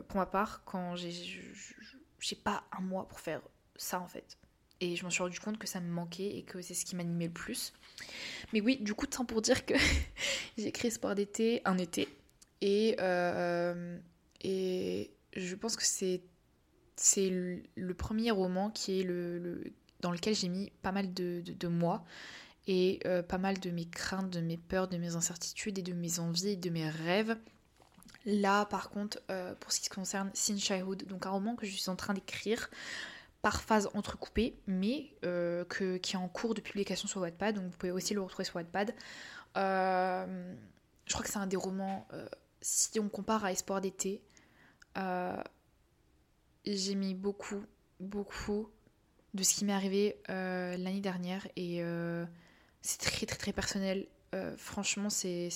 pour 0.08 0.18
ma 0.18 0.26
part 0.26 0.62
quand 0.64 0.96
j'ai 0.96 2.36
pas 2.36 2.64
un 2.72 2.82
mois 2.82 3.08
pour 3.08 3.20
faire 3.20 3.40
ça 3.76 4.00
en 4.00 4.06
fait. 4.06 4.36
Et 4.80 4.96
je 4.96 5.04
m'en 5.04 5.10
suis 5.10 5.22
rendu 5.22 5.40
compte 5.40 5.58
que 5.58 5.66
ça 5.66 5.80
me 5.80 5.88
manquait 5.88 6.36
et 6.36 6.42
que 6.42 6.60
c'est 6.60 6.74
ce 6.74 6.84
qui 6.84 6.96
m'animait 6.96 7.26
le 7.26 7.32
plus. 7.32 7.72
Mais 8.52 8.60
oui, 8.60 8.76
du 8.80 8.94
coup, 8.94 9.06
temps 9.06 9.24
pour 9.24 9.40
dire 9.40 9.64
que 9.64 9.74
j'ai 10.58 10.66
écrit 10.66 10.90
Sport 10.90 11.14
d'été 11.14 11.62
un 11.64 11.78
été. 11.78 12.08
Et, 12.60 12.96
euh, 13.00 13.98
et 14.42 15.10
je 15.36 15.54
pense 15.54 15.76
que 15.76 15.84
c'est, 15.84 16.20
le, 17.30 17.92
premier 17.94 18.30
roman 18.30 18.70
qui 18.70 19.00
est 19.00 19.02
le, 19.02 19.72
dans 20.00 20.10
lequel 20.10 20.34
j'ai 20.34 20.48
mis 20.48 20.70
pas 20.82 20.92
mal 20.92 21.12
de, 21.12 21.42
de, 21.46 21.68
mois 21.68 22.04
et 22.66 23.00
euh, 23.06 23.22
pas 23.22 23.38
mal 23.38 23.58
de 23.58 23.70
mes 23.70 23.86
craintes, 23.86 24.30
de 24.30 24.40
mes 24.40 24.56
peurs, 24.56 24.88
de 24.88 24.96
mes 24.96 25.14
incertitudes 25.14 25.78
et 25.78 25.82
de 25.82 25.92
mes 25.92 26.18
envies 26.18 26.50
et 26.50 26.56
de 26.56 26.70
mes 26.70 26.88
rêves. 26.88 27.36
Là, 28.26 28.64
par 28.64 28.88
contre, 28.88 29.18
euh, 29.30 29.54
pour 29.56 29.72
ce 29.72 29.80
qui 29.80 29.90
concerne 29.90 30.30
Sin 30.32 30.56
Childhood, 30.56 31.04
donc 31.06 31.26
un 31.26 31.30
roman 31.30 31.56
que 31.56 31.66
je 31.66 31.72
suis 31.72 31.90
en 31.90 31.96
train 31.96 32.14
d'écrire, 32.14 32.70
par 33.44 33.60
phase 33.60 33.90
entrecoupée, 33.92 34.56
mais 34.66 35.10
euh, 35.22 35.66
qui 35.66 36.14
est 36.14 36.16
en 36.16 36.28
cours 36.28 36.54
de 36.54 36.62
publication 36.62 37.06
sur 37.06 37.20
Wattpad, 37.20 37.56
donc 37.56 37.64
vous 37.64 37.76
pouvez 37.76 37.92
aussi 37.92 38.14
le 38.14 38.22
retrouver 38.22 38.44
sur 38.44 38.56
Wattpad. 38.56 38.94
Euh, 39.58 40.54
je 41.04 41.12
crois 41.12 41.26
que 41.26 41.30
c'est 41.30 41.38
un 41.38 41.46
des 41.46 41.58
romans, 41.58 42.08
euh, 42.14 42.26
si 42.62 42.98
on 42.98 43.10
compare 43.10 43.44
à 43.44 43.52
Espoir 43.52 43.82
d'été, 43.82 44.22
j'ai 46.64 46.94
mis 46.94 47.12
beaucoup, 47.12 47.62
beaucoup 48.00 48.70
de 49.34 49.42
ce 49.42 49.56
qui 49.56 49.66
m'est 49.66 49.74
arrivé 49.74 50.16
l'année 50.26 51.02
dernière 51.02 51.46
et 51.56 51.82
c'est 52.80 52.98
très 52.98 53.26
très 53.26 53.36
très 53.36 53.52
personnel. 53.52 54.06
franchement, 54.56 55.10
c'est... 55.10 55.50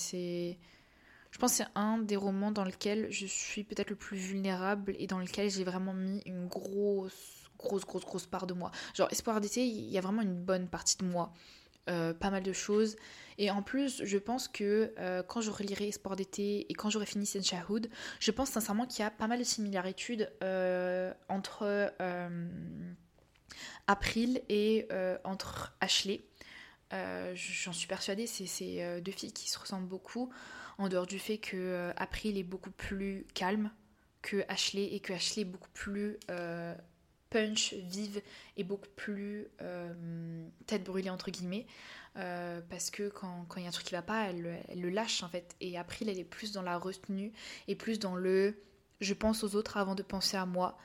Je 1.31 1.37
pense 1.39 1.51
que 1.51 1.57
c'est 1.57 1.69
un 1.73 1.97
des 1.97 2.15
romans 2.15 2.51
dans 2.51 2.63
lequel 2.63 3.07
je 3.11 3.25
suis 3.25 3.63
peut-être 3.63 3.89
le 3.89 3.95
plus 3.95 4.17
vulnérable 4.17 4.95
et 4.99 5.07
dans 5.07 5.19
lequel 5.19 5.49
j'ai 5.49 5.63
vraiment 5.63 5.93
mis 5.93 6.21
une 6.25 6.47
grosse 6.47 7.38
grosse, 7.59 7.85
grosse, 7.85 8.05
grosse 8.05 8.25
part 8.25 8.47
de 8.47 8.55
moi. 8.55 8.71
Genre, 8.95 9.07
Espoir 9.11 9.41
d'été, 9.41 9.65
il 9.67 9.89
y 9.89 9.97
a 9.97 10.01
vraiment 10.01 10.23
une 10.23 10.35
bonne 10.35 10.67
partie 10.67 10.97
de 10.97 11.05
moi. 11.05 11.33
Euh, 11.89 12.13
pas 12.13 12.29
mal 12.29 12.43
de 12.43 12.53
choses. 12.53 12.97
Et 13.39 13.49
en 13.49 13.63
plus, 13.63 14.03
je 14.05 14.17
pense 14.19 14.47
que 14.47 14.93
euh, 14.99 15.23
quand 15.23 15.41
je 15.41 15.49
relirai 15.49 15.87
Espoir 15.87 16.15
d'été 16.15 16.71
et 16.71 16.73
quand 16.75 16.91
j'aurai 16.91 17.07
fini 17.07 17.25
Senchahood, 17.25 17.89
je 18.19 18.31
pense 18.31 18.49
sincèrement 18.49 18.85
qu'il 18.85 18.99
y 18.99 19.07
a 19.07 19.09
pas 19.09 19.25
mal 19.25 19.39
de 19.39 19.43
similarités 19.43 20.27
euh, 20.43 21.11
entre 21.29 21.91
April 23.87 24.41
et 24.49 24.87
entre 25.23 25.75
Ashley. 25.81 26.21
J'en 26.91 27.73
suis 27.73 27.87
persuadée, 27.87 28.27
c'est 28.27 29.01
deux 29.01 29.11
filles 29.11 29.33
qui 29.33 29.49
se 29.49 29.57
ressemblent 29.57 29.87
beaucoup, 29.87 30.31
en 30.77 30.89
dehors 30.89 31.07
du 31.07 31.17
fait 31.17 31.39
que 31.39 31.91
April 31.95 32.37
est 32.37 32.43
beaucoup 32.43 32.71
plus 32.71 33.25
calme 33.33 33.71
que 34.21 34.43
Ashley 34.47 34.93
et 34.93 34.99
que 34.99 35.13
Ashley 35.13 35.41
est 35.41 35.45
beaucoup 35.45 35.71
plus 35.73 36.19
punch, 37.29 37.73
vive 37.73 38.21
et 38.57 38.63
beaucoup 38.63 38.89
plus 38.95 39.47
euh, 39.61 40.43
tête 40.65 40.83
brûlée 40.83 41.09
entre 41.09 41.31
guillemets. 41.31 41.65
Euh, 42.17 42.59
parce 42.69 42.89
que 42.89 43.07
quand 43.09 43.45
il 43.57 43.63
y 43.63 43.65
a 43.65 43.69
un 43.69 43.71
truc 43.71 43.85
qui 43.85 43.93
va 43.93 44.01
pas, 44.01 44.29
elle, 44.29 44.63
le 44.75 44.89
lâche 44.89 45.23
en 45.23 45.29
fait. 45.29 45.55
Et 45.61 45.77
après, 45.77 46.05
elle 46.07 46.19
est 46.19 46.23
plus 46.23 46.51
dans 46.51 46.63
la 46.63 46.77
retenue 46.77 47.31
et 47.67 47.75
plus 47.75 47.99
dans 47.99 48.15
le 48.15 48.55
je 49.01 49.13
pense 49.13 49.43
aux 49.43 49.55
autres 49.55 49.77
avant 49.77 49.95
de 49.95 50.03
penser 50.03 50.37
à 50.37 50.45
moi. 50.45 50.77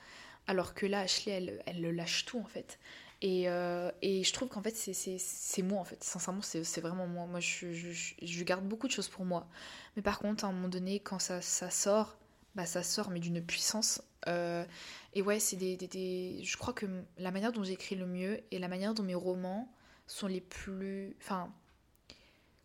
Alors 0.47 0.73
que 0.73 0.85
là, 0.85 1.01
Ashley, 1.01 1.33
elle, 1.33 1.63
elle 1.65 1.81
le 1.81 1.91
lâche 1.91 2.25
tout 2.25 2.39
en 2.39 2.45
fait. 2.45 2.79
Et, 3.21 3.49
euh, 3.49 3.91
et 4.01 4.23
je 4.23 4.33
trouve 4.33 4.49
qu'en 4.49 4.61
fait, 4.61 4.75
c'est 4.75 5.61
moi 5.61 5.79
en 5.79 5.85
fait. 5.85 6.03
Sincèrement, 6.03 6.41
c'est 6.41 6.81
vraiment 6.81 7.07
moi. 7.07 7.25
Moi, 7.25 7.39
je, 7.39 7.71
je, 7.73 8.13
je, 8.21 8.43
garde 8.43 8.65
beaucoup 8.67 8.87
de 8.87 8.91
choses 8.91 9.07
pour 9.07 9.25
moi. 9.25 9.47
Mais 9.95 10.01
par 10.01 10.19
contre, 10.19 10.45
à 10.45 10.47
un 10.47 10.51
moment 10.51 10.67
donné, 10.67 10.99
quand 10.99 11.19
ça, 11.19 11.41
ça 11.41 11.69
sort, 11.69 12.17
bah 12.55 12.65
ça 12.65 12.83
sort, 12.83 13.09
mais 13.09 13.19
d'une 13.19 13.43
puissance 13.43 14.01
et 14.27 15.21
ouais, 15.21 15.39
c'est 15.39 15.55
des, 15.55 15.77
des, 15.77 16.41
Je 16.43 16.57
crois 16.57 16.73
que 16.73 16.85
la 17.17 17.31
manière 17.31 17.51
dont 17.51 17.63
j'écris 17.63 17.95
le 17.95 18.05
mieux 18.05 18.41
et 18.51 18.59
la 18.59 18.67
manière 18.67 18.93
dont 18.93 19.03
mes 19.03 19.15
romans 19.15 19.71
sont 20.07 20.27
les 20.27 20.41
plus. 20.41 21.15
Enfin, 21.21 21.53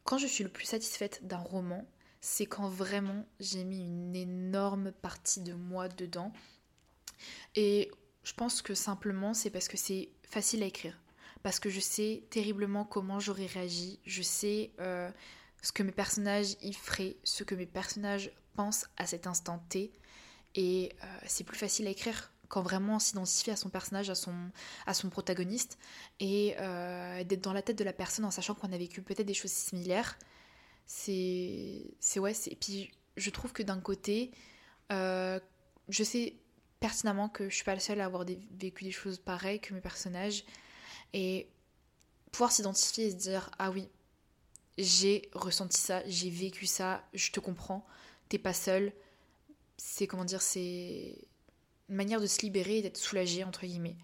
quand 0.04 0.18
je 0.18 0.26
suis 0.26 0.44
le 0.44 0.50
plus 0.50 0.64
satisfaite 0.64 1.26
d'un 1.26 1.38
roman, 1.38 1.86
c'est 2.20 2.46
quand 2.46 2.68
vraiment 2.68 3.26
j'ai 3.38 3.64
mis 3.64 3.80
une 3.80 4.14
énorme 4.14 4.92
partie 4.92 5.40
de 5.40 5.54
moi 5.54 5.88
dedans. 5.88 6.32
Et 7.54 7.90
je 8.22 8.32
pense 8.34 8.62
que 8.62 8.74
simplement 8.74 9.34
c'est 9.34 9.50
parce 9.50 9.68
que 9.68 9.76
c'est 9.76 10.10
facile 10.22 10.62
à 10.62 10.66
écrire. 10.66 10.98
Parce 11.42 11.58
que 11.58 11.70
je 11.70 11.80
sais 11.80 12.24
terriblement 12.30 12.84
comment 12.84 13.18
j'aurais 13.18 13.46
réagi. 13.46 13.98
Je 14.04 14.22
sais 14.22 14.72
euh, 14.80 15.10
ce 15.62 15.72
que 15.72 15.82
mes 15.82 15.92
personnages 15.92 16.56
y 16.60 16.72
feraient, 16.72 17.16
ce 17.24 17.44
que 17.44 17.54
mes 17.54 17.66
personnages 17.66 18.30
pensent 18.54 18.86
à 18.98 19.06
cet 19.06 19.26
instant 19.26 19.64
T. 19.70 19.90
Et 20.54 20.92
euh, 21.02 21.06
c'est 21.26 21.44
plus 21.44 21.56
facile 21.58 21.86
à 21.86 21.90
écrire 21.90 22.30
quand 22.48 22.62
vraiment 22.62 22.96
on 22.96 22.98
s'identifie 22.98 23.50
à 23.52 23.56
son 23.56 23.70
personnage, 23.70 24.10
à 24.10 24.16
son, 24.16 24.34
à 24.84 24.92
son 24.92 25.08
protagoniste, 25.08 25.78
et 26.18 26.56
euh, 26.58 27.22
d'être 27.24 27.42
dans 27.42 27.52
la 27.52 27.62
tête 27.62 27.78
de 27.78 27.84
la 27.84 27.92
personne 27.92 28.24
en 28.24 28.32
sachant 28.32 28.54
qu'on 28.54 28.72
a 28.72 28.76
vécu 28.76 29.02
peut-être 29.02 29.26
des 29.26 29.34
choses 29.34 29.52
similaires. 29.52 30.18
C'est. 30.86 31.94
Ouais, 32.16 32.32
et 32.46 32.56
puis 32.56 32.90
je 33.16 33.30
trouve 33.30 33.52
que 33.52 33.62
d'un 33.62 33.80
côté, 33.80 34.32
euh, 34.90 35.38
je 35.88 36.02
sais 36.02 36.34
pertinemment 36.80 37.28
que 37.28 37.48
je 37.48 37.54
suis 37.54 37.64
pas 37.64 37.74
la 37.74 37.80
seule 37.80 38.00
à 38.00 38.06
avoir 38.06 38.24
vécu 38.24 38.84
des 38.84 38.90
choses 38.90 39.18
pareilles 39.18 39.60
que 39.60 39.72
mes 39.72 39.80
personnages, 39.80 40.44
et 41.12 41.48
pouvoir 42.32 42.50
s'identifier 42.50 43.06
et 43.06 43.10
se 43.12 43.16
dire 43.16 43.50
Ah 43.60 43.70
oui, 43.70 43.88
j'ai 44.76 45.30
ressenti 45.34 45.80
ça, 45.80 46.02
j'ai 46.06 46.30
vécu 46.30 46.66
ça, 46.66 47.04
je 47.14 47.30
te 47.30 47.38
comprends, 47.38 47.86
t'es 48.28 48.38
pas 48.38 48.54
seule 48.54 48.92
c'est 49.82 50.06
comment 50.06 50.24
dire, 50.24 50.42
c'est 50.42 51.16
une 51.88 51.96
manière 51.96 52.20
de 52.20 52.26
se 52.26 52.42
libérer 52.42 52.78
et 52.78 52.82
d'être 52.82 52.98
soulagé 52.98 53.44
entre 53.44 53.66
guillemets. 53.66 53.96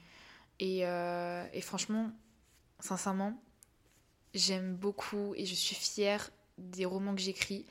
Et, 0.59 0.87
euh, 0.87 1.47
et 1.53 1.61
franchement, 1.61 2.11
sincèrement, 2.81 3.41
j'aime 4.35 4.75
beaucoup 4.75 5.35
et 5.37 5.45
je 5.45 5.55
suis 5.55 5.77
fière 5.77 6.31
des 6.57 6.87
romans 6.87 7.15
que 7.15 7.21
j'écris 7.21 7.67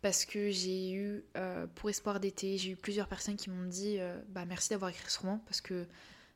parce 0.00 0.24
que 0.24 0.50
j'ai 0.50 0.92
eu, 0.92 1.22
euh, 1.36 1.66
pour 1.74 1.90
Espoir 1.90 2.18
d'été, 2.18 2.56
j'ai 2.56 2.70
eu 2.70 2.76
plusieurs 2.76 3.08
personnes 3.08 3.36
qui 3.36 3.50
m'ont 3.50 3.68
dit 3.68 3.96
euh, 3.98 4.18
bah, 4.28 4.46
merci 4.46 4.70
d'avoir 4.70 4.90
écrit 4.90 5.10
ce 5.10 5.18
roman 5.18 5.42
parce 5.44 5.60
que 5.60 5.86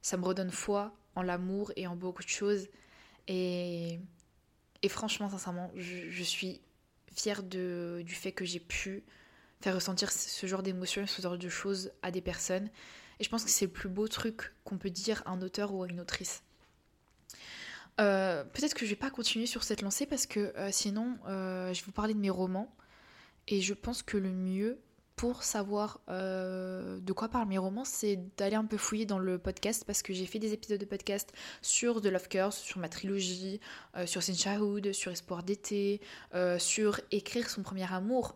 ça 0.02 0.18
me 0.18 0.24
redonne 0.24 0.50
foi 0.50 0.94
en 1.14 1.22
l'amour 1.22 1.72
et 1.76 1.86
en 1.86 1.96
beaucoup 1.96 2.22
de 2.22 2.28
choses. 2.28 2.68
Et, 3.28 3.98
et 4.82 4.88
franchement, 4.90 5.30
sincèrement, 5.30 5.72
je, 5.74 6.10
je 6.10 6.22
suis 6.22 6.60
fière 7.14 7.42
de, 7.42 8.02
du 8.04 8.14
fait 8.14 8.32
que 8.32 8.44
j'ai 8.44 8.60
pu 8.60 9.04
faire 9.64 9.74
ressentir 9.74 10.12
ce 10.12 10.46
genre 10.46 10.62
d'émotions, 10.62 11.06
ce 11.06 11.22
genre 11.22 11.38
de 11.38 11.48
choses 11.48 11.90
à 12.02 12.10
des 12.10 12.20
personnes. 12.20 12.68
Et 13.18 13.24
je 13.24 13.30
pense 13.30 13.44
que 13.44 13.50
c'est 13.50 13.64
le 13.64 13.72
plus 13.72 13.88
beau 13.88 14.08
truc 14.08 14.52
qu'on 14.62 14.76
peut 14.76 14.90
dire 14.90 15.22
à 15.24 15.30
un 15.30 15.40
auteur 15.40 15.72
ou 15.72 15.82
à 15.82 15.88
une 15.88 16.00
autrice. 16.00 16.42
Euh, 18.00 18.44
peut-être 18.44 18.74
que 18.74 18.84
je 18.84 18.90
vais 18.90 18.96
pas 18.96 19.10
continuer 19.10 19.46
sur 19.46 19.62
cette 19.62 19.80
lancée 19.80 20.04
parce 20.04 20.26
que 20.26 20.52
euh, 20.56 20.68
sinon 20.70 21.16
euh, 21.28 21.72
je 21.72 21.80
vais 21.80 21.86
vous 21.86 21.92
parler 21.92 22.12
de 22.12 22.18
mes 22.18 22.28
romans 22.28 22.74
et 23.46 23.60
je 23.60 23.72
pense 23.72 24.02
que 24.02 24.16
le 24.18 24.30
mieux 24.30 24.80
pour 25.14 25.44
savoir 25.44 26.00
de 26.08 27.12
quoi 27.12 27.28
parlent 27.28 27.46
mes 27.46 27.56
romans 27.56 27.84
c'est 27.84 28.18
d'aller 28.36 28.56
un 28.56 28.64
peu 28.64 28.76
fouiller 28.76 29.06
dans 29.06 29.20
le 29.20 29.38
podcast 29.38 29.84
parce 29.86 30.02
que 30.02 30.12
j'ai 30.12 30.26
fait 30.26 30.40
des 30.40 30.52
épisodes 30.52 30.80
de 30.80 30.84
podcast 30.84 31.32
sur 31.62 32.00
The 32.00 32.06
Love 32.06 32.26
Curse, 32.26 32.56
sur 32.56 32.80
ma 32.80 32.88
trilogie, 32.88 33.60
sur 34.06 34.24
Sin 34.24 34.34
Childhood, 34.34 34.92
sur 34.92 35.12
Espoir 35.12 35.44
d'été, 35.44 36.00
sur 36.58 37.00
écrire 37.12 37.48
son 37.48 37.62
premier 37.62 37.90
amour 37.92 38.34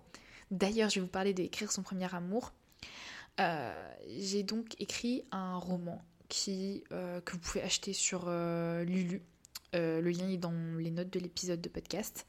D'ailleurs, 0.50 0.88
je 0.90 0.97
vais 0.97 1.00
vous 1.02 1.07
parler 1.07 1.35
d'écrire 1.35 1.71
son 1.71 1.83
premier 1.83 2.12
amour. 2.14 2.52
Euh, 3.40 3.90
j'ai 4.07 4.43
donc 4.43 4.75
écrit 4.81 5.25
un 5.31 5.57
roman 5.57 6.02
euh, 6.49 7.21
que 7.21 7.33
vous 7.33 7.38
pouvez 7.38 7.62
acheter 7.62 7.93
sur 7.93 8.25
euh, 8.26 8.85
Lulu. 8.85 9.23
le 9.75 10.11
lien 10.11 10.28
est 10.28 10.38
dans 10.38 10.52
les 10.78 10.90
notes 10.90 11.11
de 11.11 11.21
l'épisode 11.21 11.61
de 11.61 11.69
podcast. 11.69 12.26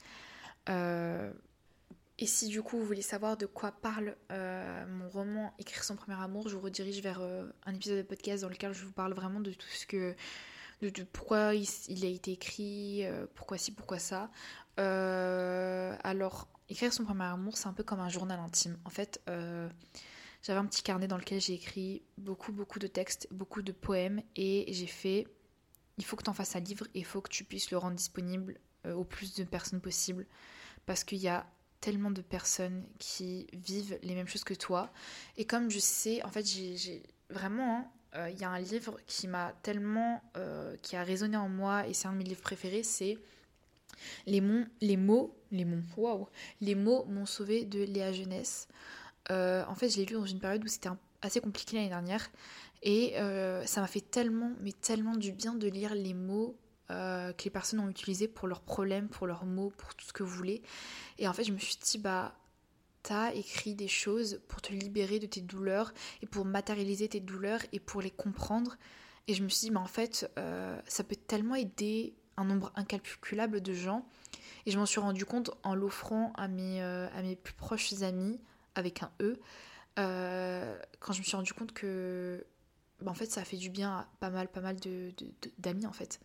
et 0.67 2.25
si 2.25 2.47
du 2.49 2.61
coup 2.61 2.77
vous 2.77 2.85
voulez 2.85 3.01
savoir 3.01 3.37
de 3.37 3.45
quoi 3.45 3.71
parle 3.71 4.15
mon 4.29 5.09
roman 5.09 5.53
Écrire 5.57 5.83
son 5.83 5.95
premier 5.95 6.21
amour, 6.21 6.47
je 6.47 6.55
vous 6.55 6.61
redirige 6.61 7.01
vers 7.01 7.21
un 7.21 7.73
épisode 7.73 7.97
de 7.97 8.03
podcast 8.03 8.43
dans 8.43 8.49
lequel 8.49 8.73
je 8.73 8.85
vous 8.85 8.91
parle 8.91 9.13
vraiment 9.13 9.39
de 9.39 9.51
tout 9.51 9.67
ce 9.67 9.85
que 9.87 10.15
de, 10.81 11.03
pourquoi 11.03 11.55
il, 11.55 12.05
a 12.05 12.09
été 12.09 12.33
écrit, 12.33 13.03
pourquoi 13.33 13.57
ci, 13.57 13.71
pourquoi 13.71 13.99
ça. 13.99 14.29
alors, 14.77 16.47
écrire 16.69 16.93
son 16.93 17.03
premier 17.03 17.25
amour, 17.25 17.57
c'est 17.57 17.67
un 17.67 17.73
peu 17.73 17.83
comme 17.83 17.99
un 17.99 18.09
journal 18.09 18.39
intime. 18.39 18.77
En 18.85 18.89
fait, 18.89 19.21
j'avais 19.27 20.59
un 20.59 20.65
petit 20.65 20.83
carnet 20.83 21.07
dans 21.07 21.17
lequel 21.17 21.41
j'ai 21.41 21.53
écrit 21.53 22.03
beaucoup, 22.17 22.51
beaucoup 22.51 22.79
de 22.79 22.87
textes, 22.87 23.27
beaucoup 23.31 23.61
de 23.61 23.71
poèmes, 23.71 24.21
et 24.35 24.65
j'ai 24.71 24.87
fait 24.87 25.27
il 25.97 26.05
faut 26.05 26.15
que 26.15 26.23
tu 26.23 26.29
en 26.29 26.33
fasses 26.33 26.55
un 26.55 26.61
livre 26.61 26.87
et 26.95 26.99
il 26.99 27.05
faut 27.05 27.21
que 27.21 27.29
tu 27.29 27.43
puisses 27.43 27.71
le 27.71 27.77
rendre 27.77 27.95
disponible 27.95 28.57
au 28.85 29.03
plus 29.03 29.35
de 29.35 29.43
personnes 29.43 29.81
possible. 29.81 30.25
Parce 30.85 31.03
qu'il 31.03 31.19
y 31.19 31.27
a 31.27 31.45
tellement 31.81 32.11
de 32.11 32.21
personnes 32.21 32.85
qui 32.97 33.47
vivent 33.53 33.97
les 34.03 34.15
mêmes 34.15 34.27
choses 34.27 34.43
que 34.43 34.53
toi. 34.53 34.91
Et 35.37 35.45
comme 35.45 35.69
je 35.69 35.79
sais, 35.79 36.23
en 36.23 36.29
fait, 36.29 36.45
j'ai 36.45 37.03
vraiment, 37.29 37.77
hein, 37.77 37.87
euh, 38.15 38.29
il 38.29 38.39
y 38.39 38.43
a 38.43 38.49
un 38.49 38.59
livre 38.59 38.99
qui 39.07 39.27
m'a 39.27 39.53
tellement, 39.61 40.21
euh, 40.37 40.75
qui 40.81 40.95
a 40.95 41.03
résonné 41.03 41.37
en 41.37 41.49
moi, 41.49 41.87
et 41.87 41.93
c'est 41.93 42.07
un 42.07 42.13
de 42.13 42.17
mes 42.17 42.23
livres 42.23 42.41
préférés, 42.41 42.83
c'est 42.83 43.17
les, 44.25 44.41
mots, 44.41 44.65
les 44.81 44.97
mots, 44.97 45.35
les 45.51 45.65
mots, 45.65 45.81
waouh, 45.97 46.27
les 46.61 46.75
mots 46.75 47.05
m'ont 47.05 47.25
sauvé 47.25 47.65
de 47.65 47.83
Léa 47.83 48.11
Jeunesse. 48.11 48.67
Euh, 49.31 49.63
en 49.67 49.75
fait, 49.75 49.89
je 49.89 49.97
l'ai 49.97 50.05
lu 50.05 50.15
dans 50.15 50.25
une 50.25 50.39
période 50.39 50.63
où 50.63 50.67
c'était 50.67 50.89
assez 51.21 51.41
compliqué 51.41 51.75
l'année 51.75 51.89
dernière, 51.89 52.29
et 52.81 53.15
ça 53.65 53.81
m'a 53.81 53.87
fait 53.87 54.01
tellement, 54.01 54.53
mais 54.61 54.71
tellement 54.71 55.15
du 55.15 55.31
bien 55.31 55.53
de 55.53 55.67
lire 55.67 55.93
les 55.95 56.13
mots 56.13 56.55
euh, 56.91 57.33
que 57.33 57.43
les 57.43 57.51
personnes 57.51 57.81
ont 57.81 57.89
utilisé 57.89 58.27
pour 58.27 58.47
leurs 58.47 58.61
problèmes, 58.61 59.09
pour 59.09 59.27
leurs 59.27 59.45
mots, 59.45 59.71
pour 59.77 59.93
tout 59.93 60.05
ce 60.05 60.13
que 60.13 60.23
vous 60.23 60.35
voulez. 60.35 60.63
Et 61.19 61.27
en 61.27 61.33
fait, 61.33 61.43
je 61.43 61.51
me 61.51 61.59
suis 61.59 61.77
dit, 61.77 61.99
bah, 61.99 62.35
t'as 63.03 63.31
écrit 63.33 63.75
des 63.75 63.87
choses 63.87 64.41
pour 64.47 64.59
te 64.59 64.73
libérer 64.73 65.19
de 65.19 65.27
tes 65.27 65.41
douleurs 65.41 65.93
et 66.23 66.25
pour 66.25 66.45
matérialiser 66.45 67.07
tes 67.07 67.19
douleurs 67.19 67.61
et 67.73 67.79
pour 67.79 68.01
les 68.01 68.09
comprendre. 68.09 68.75
Et 69.27 69.35
je 69.35 69.43
me 69.43 69.49
suis 69.49 69.67
dit, 69.67 69.71
mais 69.71 69.77
en 69.77 69.85
fait, 69.85 70.31
euh, 70.39 70.79
ça 70.87 71.03
peut 71.03 71.15
tellement 71.15 71.53
aider 71.53 72.15
un 72.39 72.45
nombre 72.45 72.71
incalculable 72.75 73.61
de 73.61 73.73
gens. 73.73 74.05
Et 74.65 74.71
je 74.71 74.79
m'en 74.79 74.85
suis 74.85 74.99
rendu 74.99 75.25
compte 75.25 75.51
en 75.63 75.75
l'offrant 75.75 76.33
à 76.35 76.47
mes, 76.47 76.81
euh, 76.81 77.07
à 77.15 77.21
mes 77.21 77.35
plus 77.35 77.53
proches 77.53 78.01
amis, 78.01 78.39
avec 78.75 79.03
un 79.03 79.11
E, 79.21 79.39
quand 80.99 81.13
je 81.13 81.19
me 81.19 81.23
suis 81.23 81.35
rendu 81.35 81.53
compte 81.53 81.73
que 81.73 82.45
bah, 83.01 83.11
en 83.11 83.13
fait 83.13 83.31
ça 83.31 83.41
a 83.41 83.43
fait 83.45 83.57
du 83.57 83.69
bien 83.69 83.91
à 83.91 84.07
pas 84.19 84.29
mal 84.29 84.47
pas 84.47 84.61
mal 84.61 84.75
d'amis 84.77 85.13
de, 85.17 85.51
d'amis 85.57 85.85
en 85.85 85.93
fait 85.93 86.19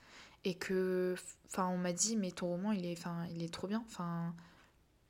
et 0.44 0.54
que 0.54 1.14
enfin 1.46 1.68
on 1.68 1.78
m'a 1.78 1.92
dit 1.92 2.16
mais 2.16 2.30
ton 2.32 2.48
roman 2.48 2.72
il 2.72 2.84
est 2.84 2.98
enfin 2.98 3.26
il 3.32 3.42
est 3.42 3.52
trop 3.52 3.68
bien 3.68 3.82
enfin 3.86 4.34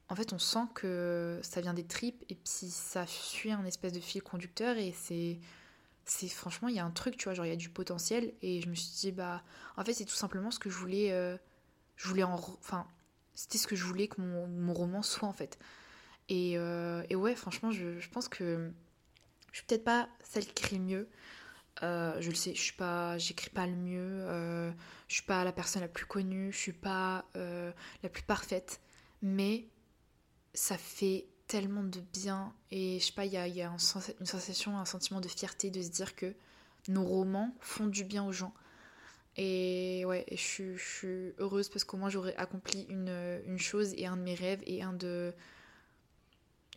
en 0.08 0.14
fait 0.14 0.32
on 0.32 0.38
sent 0.38 0.66
que 0.74 1.40
ça 1.42 1.60
vient 1.60 1.74
des 1.74 1.86
tripes 1.86 2.22
et 2.28 2.34
puis 2.34 2.68
ça 2.68 3.06
suit 3.06 3.52
un 3.52 3.64
espèce 3.64 3.92
de 3.92 4.00
fil 4.00 4.22
conducteur 4.22 4.76
et 4.76 4.92
c'est 4.92 5.38
c'est 6.06 6.28
franchement 6.28 6.68
il 6.68 6.74
y 6.74 6.78
a 6.78 6.84
un 6.84 6.90
truc 6.90 7.16
tu 7.16 7.24
vois 7.24 7.34
genre 7.34 7.46
il 7.46 7.50
y 7.50 7.52
a 7.52 7.56
du 7.56 7.70
potentiel. 7.70 8.34
Et 8.42 8.60
je 8.60 8.68
me 8.68 8.74
suis 8.74 8.92
dit 9.00 9.12
bah 9.12 9.42
en 9.76 9.84
fait 9.84 9.94
c'est 9.94 10.04
tout 10.04 10.14
simplement 10.14 10.50
ce 10.50 10.58
que 10.58 10.70
je 10.70 10.76
voulais 10.76 11.12
euh, 11.12 11.36
je 11.96 12.08
voulais 12.08 12.22
en 12.22 12.34
enfin 12.34 12.86
c'était 13.34 13.58
ce 13.58 13.66
que 13.66 13.76
je 13.76 13.84
voulais 13.84 14.08
que 14.08 14.20
mon, 14.20 14.46
mon 14.46 14.72
roman 14.72 15.02
soit 15.02 15.28
en 15.28 15.32
fait. 15.32 15.58
Et, 16.28 16.56
euh, 16.56 17.02
et 17.10 17.16
ouais 17.16 17.34
franchement 17.34 17.70
je, 17.70 17.98
je, 17.98 18.08
pense 18.08 18.28
que 18.28 18.70
je 19.52 19.58
suis 19.58 19.66
peut-être 19.66 19.84
pas 19.84 20.08
celle 20.22 20.44
qui 20.46 20.50
écrit 20.50 20.78
mieux. 20.78 21.08
Euh, 21.82 22.20
je 22.20 22.28
le 22.28 22.36
sais, 22.36 22.54
je 22.54 22.60
suis 22.60 22.76
pas, 22.76 23.18
j'écris 23.18 23.50
pas 23.50 23.66
le 23.66 23.74
mieux, 23.74 24.26
je 25.08 25.14
suis 25.14 25.24
pas 25.24 25.42
la 25.42 25.52
personne 25.52 25.82
la 25.82 25.88
plus 25.88 26.06
connue, 26.06 26.52
je 26.52 26.58
suis 26.58 26.72
pas 26.72 27.26
la 27.34 28.08
plus 28.08 28.22
parfaite, 28.22 28.80
mais 29.22 29.68
ça 30.54 30.78
fait 30.78 31.26
tellement 31.46 31.82
de 31.84 32.00
bien 32.00 32.52
et 32.70 32.98
je 33.00 33.06
sais 33.06 33.12
pas, 33.12 33.26
il 33.26 33.32
y 33.32 33.36
a, 33.36 33.46
une 33.46 33.78
sensation, 33.78 34.78
un 34.78 34.84
sentiment 34.84 35.20
de 35.20 35.28
fierté 35.28 35.70
de 35.70 35.82
se 35.82 35.90
dire 35.90 36.14
que 36.16 36.34
nos 36.88 37.04
romans 37.04 37.54
font 37.60 37.86
du 37.86 38.04
bien 38.04 38.24
aux 38.24 38.32
gens. 38.32 38.54
Et 39.36 40.04
ouais, 40.06 40.24
je, 40.30 40.76
suis, 40.76 41.34
heureuse 41.38 41.68
parce 41.68 41.84
qu'au 41.84 41.96
moins 41.96 42.08
j'aurais 42.08 42.36
accompli 42.36 42.86
une, 42.88 43.42
une, 43.46 43.58
chose 43.58 43.92
et 43.96 44.06
un 44.06 44.16
de 44.16 44.22
mes 44.22 44.34
rêves 44.34 44.62
et 44.64 44.82
un 44.82 44.92
de. 44.92 45.34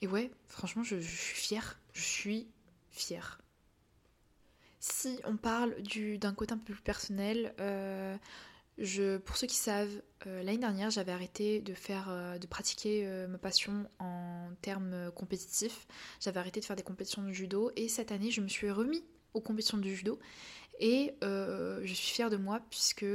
Et 0.01 0.07
ouais, 0.07 0.31
franchement, 0.47 0.83
je, 0.83 0.97
suis 0.99 1.35
fière. 1.35 1.79
Je 1.93 2.01
suis 2.01 2.47
fière. 2.89 3.39
Si 4.79 5.19
on 5.25 5.37
parle 5.37 5.75
d'un 6.19 6.33
côté 6.33 6.53
un 6.53 6.57
peu 6.57 6.73
plus 6.73 6.83
personnel, 6.83 7.53
euh, 7.59 8.15
je, 8.77 9.17
pour 9.17 9.37
ceux 9.37 9.47
qui 9.47 9.55
savent, 9.55 10.01
euh, 10.25 10.41
l'année 10.43 10.59
dernière 10.59 10.89
j'avais 10.89 11.11
arrêté 11.11 11.61
de 11.61 11.73
faire, 11.73 12.09
euh, 12.09 12.37
de 12.37 12.47
pratiquer 12.47 13.07
ma 13.27 13.37
passion 13.37 13.87
en 13.99 14.16
termes 14.67 15.11
compétitifs. 15.15 15.87
J'avais 16.19 16.39
arrêté 16.39 16.59
de 16.59 16.65
faire 16.65 16.75
des 16.75 16.83
compétitions 16.83 17.23
de 17.23 17.31
judo 17.31 17.71
et 17.77 17.87
cette 17.87 18.11
année 18.11 18.31
je 18.31 18.41
me 18.41 18.49
suis 18.49 18.69
remis 18.69 19.03
aux 19.33 19.39
compétitions 19.39 19.77
de 19.77 19.87
judo 19.87 20.19
et 20.79 21.15
je 21.21 21.93
suis 21.93 22.13
fière 22.13 22.29
de 22.29 22.37
moi 22.37 22.59
puisque 22.69 23.05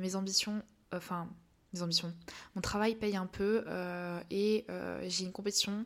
mes 0.00 0.16
ambitions, 0.16 0.62
enfin 0.90 1.28
mes 1.74 1.82
ambitions, 1.82 2.14
mon 2.54 2.62
travail 2.62 2.94
paye 2.94 3.16
un 3.16 3.26
peu 3.26 3.64
et 4.30 4.64
j'ai 5.08 5.24
une 5.24 5.32
compétition 5.32 5.84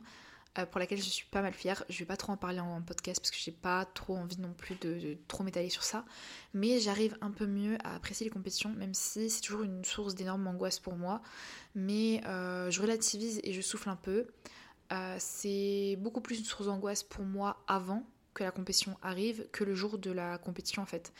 euh, 0.57 0.65
pour 0.65 0.79
laquelle 0.79 0.97
je 0.97 1.09
suis 1.09 1.25
pas 1.25 1.41
mal 1.41 1.53
fière. 1.53 1.83
Je 1.89 1.99
vais 1.99 2.05
pas 2.05 2.17
trop 2.17 2.33
en 2.33 2.37
parler 2.37 2.59
en 2.59 2.81
podcast 2.81 3.19
parce 3.19 3.31
que 3.31 3.37
j'ai 3.37 3.51
pas 3.51 3.85
trop 3.85 4.15
envie 4.15 4.39
non 4.39 4.53
plus 4.53 4.75
de, 4.75 5.17
trop 5.27 5.43
m'étaler 5.43 5.69
sur 5.69 5.83
ça. 5.83 6.05
Mais 6.53 6.79
j'arrive 6.79 7.17
un 7.21 7.31
peu 7.31 7.45
mieux 7.45 7.77
à 7.83 7.95
apprécier 7.95 8.25
les 8.25 8.31
compétitions, 8.31 8.73
même 8.73 8.93
si 8.93 9.29
c'est 9.29 9.41
toujours 9.41 9.63
une 9.63 9.83
source 9.83 10.15
d'énorme 10.15 10.47
angoisse 10.47 10.79
pour 10.79 10.95
moi. 10.95 11.21
Mais 11.75 12.21
euh, 12.25 12.71
je 12.71 12.81
relativise 12.81 13.39
et 13.43 13.53
je 13.53 13.61
souffle 13.61 13.89
un 13.89 13.95
peu. 13.95 14.27
Euh, 14.91 15.15
c'est 15.19 15.97
beaucoup 15.99 16.21
plus 16.21 16.39
une 16.39 16.45
source 16.45 16.65
d'angoisse 16.65 17.03
pour 17.03 17.25
moi 17.25 17.63
avant 17.67 18.03
que 18.33 18.43
la 18.43 18.51
compétition 18.51 18.97
arrive 19.01 19.47
que 19.51 19.63
le 19.63 19.75
jour 19.75 19.97
de 19.97 20.11
la 20.11 20.37
compétition 20.37 20.81
en 20.81 20.85
fait. 20.85 21.11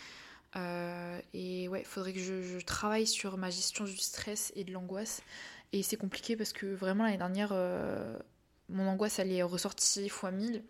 et 1.34 1.68
ouais, 1.68 1.82
il 1.82 1.86
faudrait 1.86 2.14
que 2.14 2.20
je, 2.20 2.60
travaille 2.66 3.08
sur 3.08 3.38
ma 3.38 3.50
gestion 3.50 3.86
du 3.86 3.98
stress 3.98 4.52
et 4.56 4.64
de 4.64 4.72
l'angoisse. 4.72 5.22
Et 5.74 5.84
c'est 5.84 5.98
compliqué 5.98 6.38
parce 6.38 6.54
que 6.54 6.66
vraiment 6.68 7.04
l'année 7.04 7.18
dernière, 7.18 7.54
mon 8.70 8.88
angoisse 8.88 9.20
elle 9.20 9.32
est 9.32 9.44
ressortie 9.44 10.10
fois 10.10 10.32
1000 10.32 10.64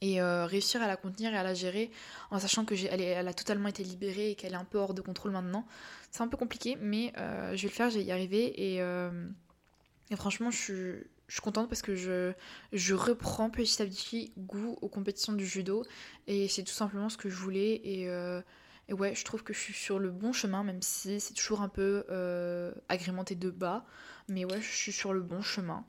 et 0.00 0.20
euh, 0.20 0.46
réussir 0.46 0.82
à 0.82 0.86
la 0.86 0.96
contenir 0.96 1.32
et 1.32 1.36
à 1.36 1.42
la 1.42 1.54
gérer 1.54 1.90
en 2.30 2.38
sachant 2.38 2.64
que 2.64 2.74
elle, 2.74 3.28
a 3.28 3.34
totalement 3.34 3.68
été 3.68 3.82
libérée 3.82 4.30
et 4.30 4.34
qu'elle 4.34 4.52
est 4.52 4.56
un 4.56 4.64
peu 4.64 4.78
hors 4.78 4.94
de 4.94 5.00
contrôle 5.00 5.32
maintenant. 5.32 5.66
C'est 6.10 6.22
un 6.22 6.28
peu 6.28 6.36
compliqué, 6.36 6.76
mais 6.80 7.12
euh, 7.18 7.56
je 7.56 7.62
vais 7.62 7.68
le 7.68 7.74
faire, 7.74 7.90
je 7.90 7.98
vais 7.98 8.04
y 8.04 8.12
arriver 8.12 8.74
et, 8.74 8.80
euh, 8.80 9.10
franchement, 10.16 10.50
je 10.50 10.56
suis, 10.56 11.04
je 11.28 11.34
suis, 11.34 11.42
contente 11.42 11.68
parce 11.68 11.82
que 11.82 11.94
je, 11.94 12.32
je 12.72 12.94
reprends 12.94 13.50
petit 13.50 13.80
à 13.80 13.86
petit 13.86 14.32
goût 14.36 14.76
aux 14.80 14.88
compétitions 14.88 15.32
du 15.32 15.46
judo 15.46 15.84
et 16.26 16.48
c'est 16.48 16.64
tout 16.64 16.72
simplement 16.72 17.08
ce 17.08 17.16
que 17.16 17.28
je 17.28 17.36
voulais 17.36 17.74
et, 17.84 18.08
et, 18.88 18.92
ouais, 18.94 19.14
je 19.14 19.24
trouve 19.24 19.44
que 19.44 19.52
je 19.52 19.58
suis 19.58 19.74
sur 19.74 19.98
le 19.98 20.10
bon 20.10 20.32
chemin, 20.32 20.64
même 20.64 20.80
si 20.80 21.20
c'est 21.20 21.34
toujours 21.34 21.60
un 21.60 21.68
peu 21.68 22.04
agrémenté 22.88 23.34
de 23.34 23.50
bas, 23.50 23.84
mais 24.28 24.44
ouais, 24.44 24.60
je 24.60 24.74
suis 24.74 24.92
sur 24.92 25.12
le 25.12 25.20
bon 25.20 25.42
chemin. 25.42 25.84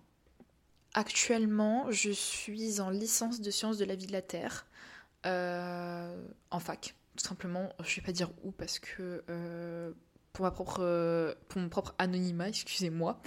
Actuellement, 0.95 1.91
je 1.91 2.09
suis 2.09 2.81
en 2.81 2.89
licence 2.89 3.41
de 3.41 3.51
sciences 3.51 3.77
de 3.77 3.85
la 3.85 3.95
vie 3.95 4.07
de 4.07 4.11
la 4.11 4.23
Terre, 4.23 4.65
euh, 5.25 6.27
en 6.49 6.59
fac, 6.59 6.95
tout 7.15 7.25
simplement. 7.25 7.69
Je 7.83 7.95
vais 7.97 8.01
pas 8.01 8.11
dire 8.11 8.31
où 8.43 8.51
parce 8.51 8.79
que 8.79 9.23
euh, 9.29 9.91
pour, 10.33 10.45
ma 10.45 10.51
propre, 10.51 11.35
pour 11.47 11.61
mon 11.61 11.69
propre 11.69 11.93
anonymat, 11.99 12.47
excusez-moi, 12.49 13.21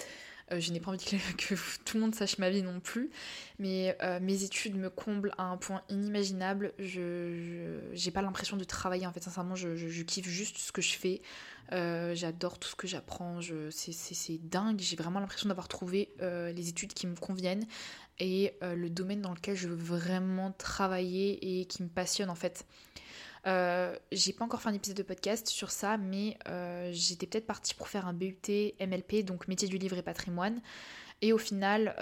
euh, 0.53 0.61
je 0.61 0.73
n'ai 0.73 0.81
pas 0.81 0.91
envie 0.91 0.99
que, 1.39 1.55
tout 1.85 1.97
le 1.97 2.03
monde 2.03 2.15
sache 2.15 2.39
ma 2.39 2.51
vie 2.51 2.63
non 2.63 2.81
plus, 2.81 3.11
mais 3.59 3.97
mes 4.21 4.45
études 4.45 4.77
me 4.77 4.91
comblent 4.91 5.33
à 5.39 5.45
un 5.45 5.57
point 5.57 5.83
inimaginable. 5.89 6.73
Je 6.79 7.81
n'ai 7.93 8.11
pas 8.13 8.23
l'impression 8.23 8.57
de 8.57 8.65
travailler, 8.65 9.07
en 9.07 9.13
fait, 9.13 9.23
sincèrement, 9.23 9.55
je, 9.55 10.03
kiffe 10.03 10.29
juste 10.29 10.59
ce 10.59 10.73
que 10.73 10.83
je 10.83 10.95
fais. 10.95 11.23
Euh, 11.73 12.15
j'adore 12.15 12.59
tout 12.59 12.69
ce 12.69 12.75
que 12.75 12.87
j'apprends, 12.87 13.41
c'est 13.71 14.39
dingue, 14.49 14.79
j'ai 14.79 14.97
vraiment 14.97 15.21
l'impression 15.21 15.49
d'avoir 15.49 15.69
trouvé 15.69 16.11
euh, 16.21 16.53
les 16.53 16.69
études 16.69 16.93
qui 16.93 17.07
me 17.07 17.17
conviennent 17.17 17.65
et 18.19 18.55
euh, 18.63 18.75
le 18.75 18.91
domaine 18.91 19.23
dans 19.23 19.33
lequel 19.33 19.57
je 19.57 19.69
veux 19.69 19.75
vraiment 19.75 20.53
travailler 20.53 21.61
et 21.61 21.65
qui 21.65 21.83
me 21.83 21.89
passionne 21.89 22.29
en 22.29 22.35
fait. 22.35 22.67
J'ai 23.45 24.33
pas 24.33 24.45
encore 24.45 24.63
fait 24.63 24.69
un 24.69 24.75
épisode 24.75 24.97
de 24.97 25.03
podcast 25.03 25.49
sur 25.49 25.71
ça, 25.71 25.97
mais 25.97 26.39
j'étais 26.93 27.27
peut-être 27.27 27.47
partie 27.47 27.75
pour 27.75 27.89
faire 27.89 28.07
un 28.07 28.13
BUT 28.13 28.37
MLP, 28.81 29.25
donc 29.25 29.49
métier 29.49 29.69
du 29.69 29.79
livre 29.79 29.97
et 29.97 30.03
patrimoine. 30.03 30.61
Et 31.25 31.33
au 31.33 31.39
final, 31.39 31.95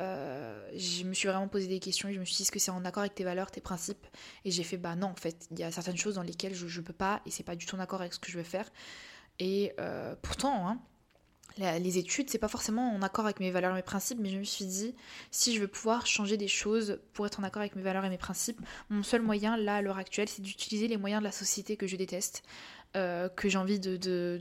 je 0.74 1.04
me 1.04 1.12
suis 1.12 1.28
vraiment 1.28 1.48
posé 1.48 1.66
des 1.66 1.78
questions 1.78 2.08
et 2.08 2.14
je 2.14 2.20
me 2.20 2.24
suis 2.24 2.36
dit 2.36 2.42
est-ce 2.42 2.52
que 2.52 2.58
c'est 2.58 2.70
en 2.70 2.84
accord 2.84 3.02
avec 3.02 3.14
tes 3.14 3.24
valeurs, 3.24 3.50
tes 3.50 3.60
principes? 3.60 4.06
Et 4.44 4.50
j'ai 4.50 4.62
fait 4.62 4.78
bah 4.78 4.96
non, 4.96 5.08
en 5.08 5.16
fait, 5.16 5.46
il 5.50 5.58
y 5.58 5.62
a 5.62 5.70
certaines 5.70 5.96
choses 5.96 6.14
dans 6.14 6.22
lesquelles 6.22 6.54
je, 6.54 6.66
je 6.66 6.80
peux 6.80 6.94
pas 6.94 7.20
et 7.26 7.30
c'est 7.30 7.42
pas 7.42 7.56
du 7.56 7.66
tout 7.66 7.76
en 7.76 7.80
accord 7.80 8.00
avec 8.00 8.14
ce 8.14 8.18
que 8.18 8.30
je 8.30 8.38
veux 8.38 8.44
faire. 8.44 8.70
Et 9.40 9.72
euh, 9.80 10.14
pourtant, 10.22 10.68
hein, 10.68 10.78
les 11.58 11.98
études, 11.98 12.30
c'est 12.30 12.38
pas 12.38 12.48
forcément 12.48 12.94
en 12.94 13.02
accord 13.02 13.24
avec 13.24 13.40
mes 13.40 13.50
valeurs 13.50 13.72
et 13.72 13.74
mes 13.74 13.82
principes, 13.82 14.18
mais 14.20 14.30
je 14.30 14.38
me 14.38 14.44
suis 14.44 14.64
dit, 14.64 14.94
si 15.30 15.54
je 15.54 15.60
veux 15.60 15.68
pouvoir 15.68 16.06
changer 16.06 16.36
des 16.36 16.48
choses 16.48 17.00
pour 17.12 17.26
être 17.26 17.40
en 17.40 17.42
accord 17.42 17.60
avec 17.60 17.76
mes 17.76 17.82
valeurs 17.82 18.04
et 18.04 18.08
mes 18.08 18.18
principes, 18.18 18.60
mon 18.88 19.02
seul 19.02 19.22
moyen, 19.22 19.56
là, 19.56 19.76
à 19.76 19.82
l'heure 19.82 19.98
actuelle, 19.98 20.28
c'est 20.28 20.42
d'utiliser 20.42 20.88
les 20.88 20.96
moyens 20.96 21.20
de 21.20 21.24
la 21.24 21.32
société 21.32 21.76
que 21.76 21.86
je 21.86 21.96
déteste, 21.96 22.42
euh, 22.96 23.28
que 23.28 23.48
j'ai 23.48 23.58
envie 23.58 23.78
de, 23.78 23.96
de, 23.96 24.38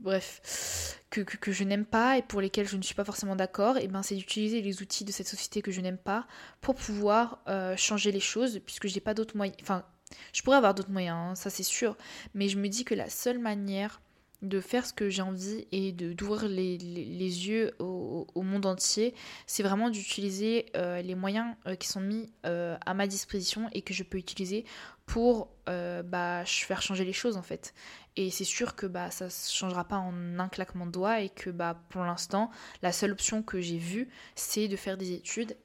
bref, 0.00 1.00
que, 1.10 1.52
je 1.52 1.64
n'aime 1.64 1.84
pas 1.84 2.18
et 2.18 2.22
pour 2.22 2.40
lesquels 2.40 2.68
je 2.68 2.76
ne 2.76 2.82
suis 2.82 2.94
pas 2.94 3.04
forcément 3.04 3.36
d'accord, 3.36 3.78
et 3.78 3.88
ben 3.88 4.02
c'est 4.02 4.16
d'utiliser 4.16 4.62
les 4.62 4.82
outils 4.82 5.04
de 5.04 5.12
cette 5.12 5.28
société 5.28 5.62
que 5.62 5.70
je 5.70 5.80
n'aime 5.80 5.98
pas 5.98 6.26
pour 6.60 6.74
pouvoir 6.74 7.42
euh, 7.48 7.76
changer 7.76 8.12
les 8.12 8.20
choses, 8.20 8.60
puisque 8.64 8.86
j'ai 8.86 9.00
pas 9.00 9.14
d'autres 9.14 9.36
moyens, 9.36 9.56
enfin, 9.62 9.84
je 10.32 10.42
pourrais 10.42 10.56
avoir 10.56 10.74
d'autres 10.74 10.90
moyens, 10.90 11.16
hein, 11.16 11.34
ça 11.34 11.50
c'est 11.50 11.62
sûr, 11.62 11.96
mais 12.34 12.48
je 12.48 12.58
me 12.58 12.68
dis 12.68 12.84
que 12.84 12.94
la 12.94 13.10
seule 13.10 13.38
manière 13.38 14.00
de 14.42 14.60
faire 14.60 14.86
ce 14.86 14.92
que 14.92 15.08
j'ai 15.08 15.22
envie 15.22 15.66
et 15.72 15.92
de 15.92 16.12
d'ouvrir 16.12 16.48
les, 16.48 16.76
les, 16.78 17.48
yeux 17.48 17.72
au, 17.78 18.26
au, 18.34 18.42
monde 18.42 18.66
entier, 18.66 19.14
c'est 19.46 19.62
vraiment 19.62 19.90
d'utiliser 19.90 20.66
euh, 20.76 21.00
les 21.02 21.14
moyens 21.14 21.54
euh, 21.66 21.74
qui 21.74 21.88
sont 21.88 22.00
mis 22.00 22.30
euh, 22.44 22.76
à 22.84 22.94
ma 22.94 23.06
disposition 23.06 23.68
et 23.72 23.82
que 23.82 23.94
je 23.94 24.02
peux 24.02 24.18
utiliser 24.18 24.64
pour 25.06 25.48
bah, 25.66 26.44
faire 26.44 26.82
changer 26.82 27.04
les 27.04 27.12
choses 27.12 27.36
en 27.36 27.42
fait. 27.42 27.74
Et 28.16 28.30
c'est 28.30 28.44
sûr 28.44 28.76
que 28.76 28.86
bah, 28.86 29.10
ça 29.10 29.26
ne 29.26 29.30
changera 29.30 29.84
pas 29.84 29.98
en 29.98 30.38
un 30.38 30.48
claquement 30.48 30.86
de 30.86 30.92
doigts 30.92 31.20
et 31.20 31.28
que 31.28 31.50
bah, 31.50 31.80
pour 31.90 32.02
l'instant, 32.02 32.50
la 32.82 32.92
seule 32.92 33.12
option 33.12 33.42
que 33.42 33.60
j'ai 33.60 33.78
vue, 33.78 34.08
c'est 34.34 34.68
de 34.68 34.76
faire 34.76 34.96
des 34.96 35.12
études 35.12 35.56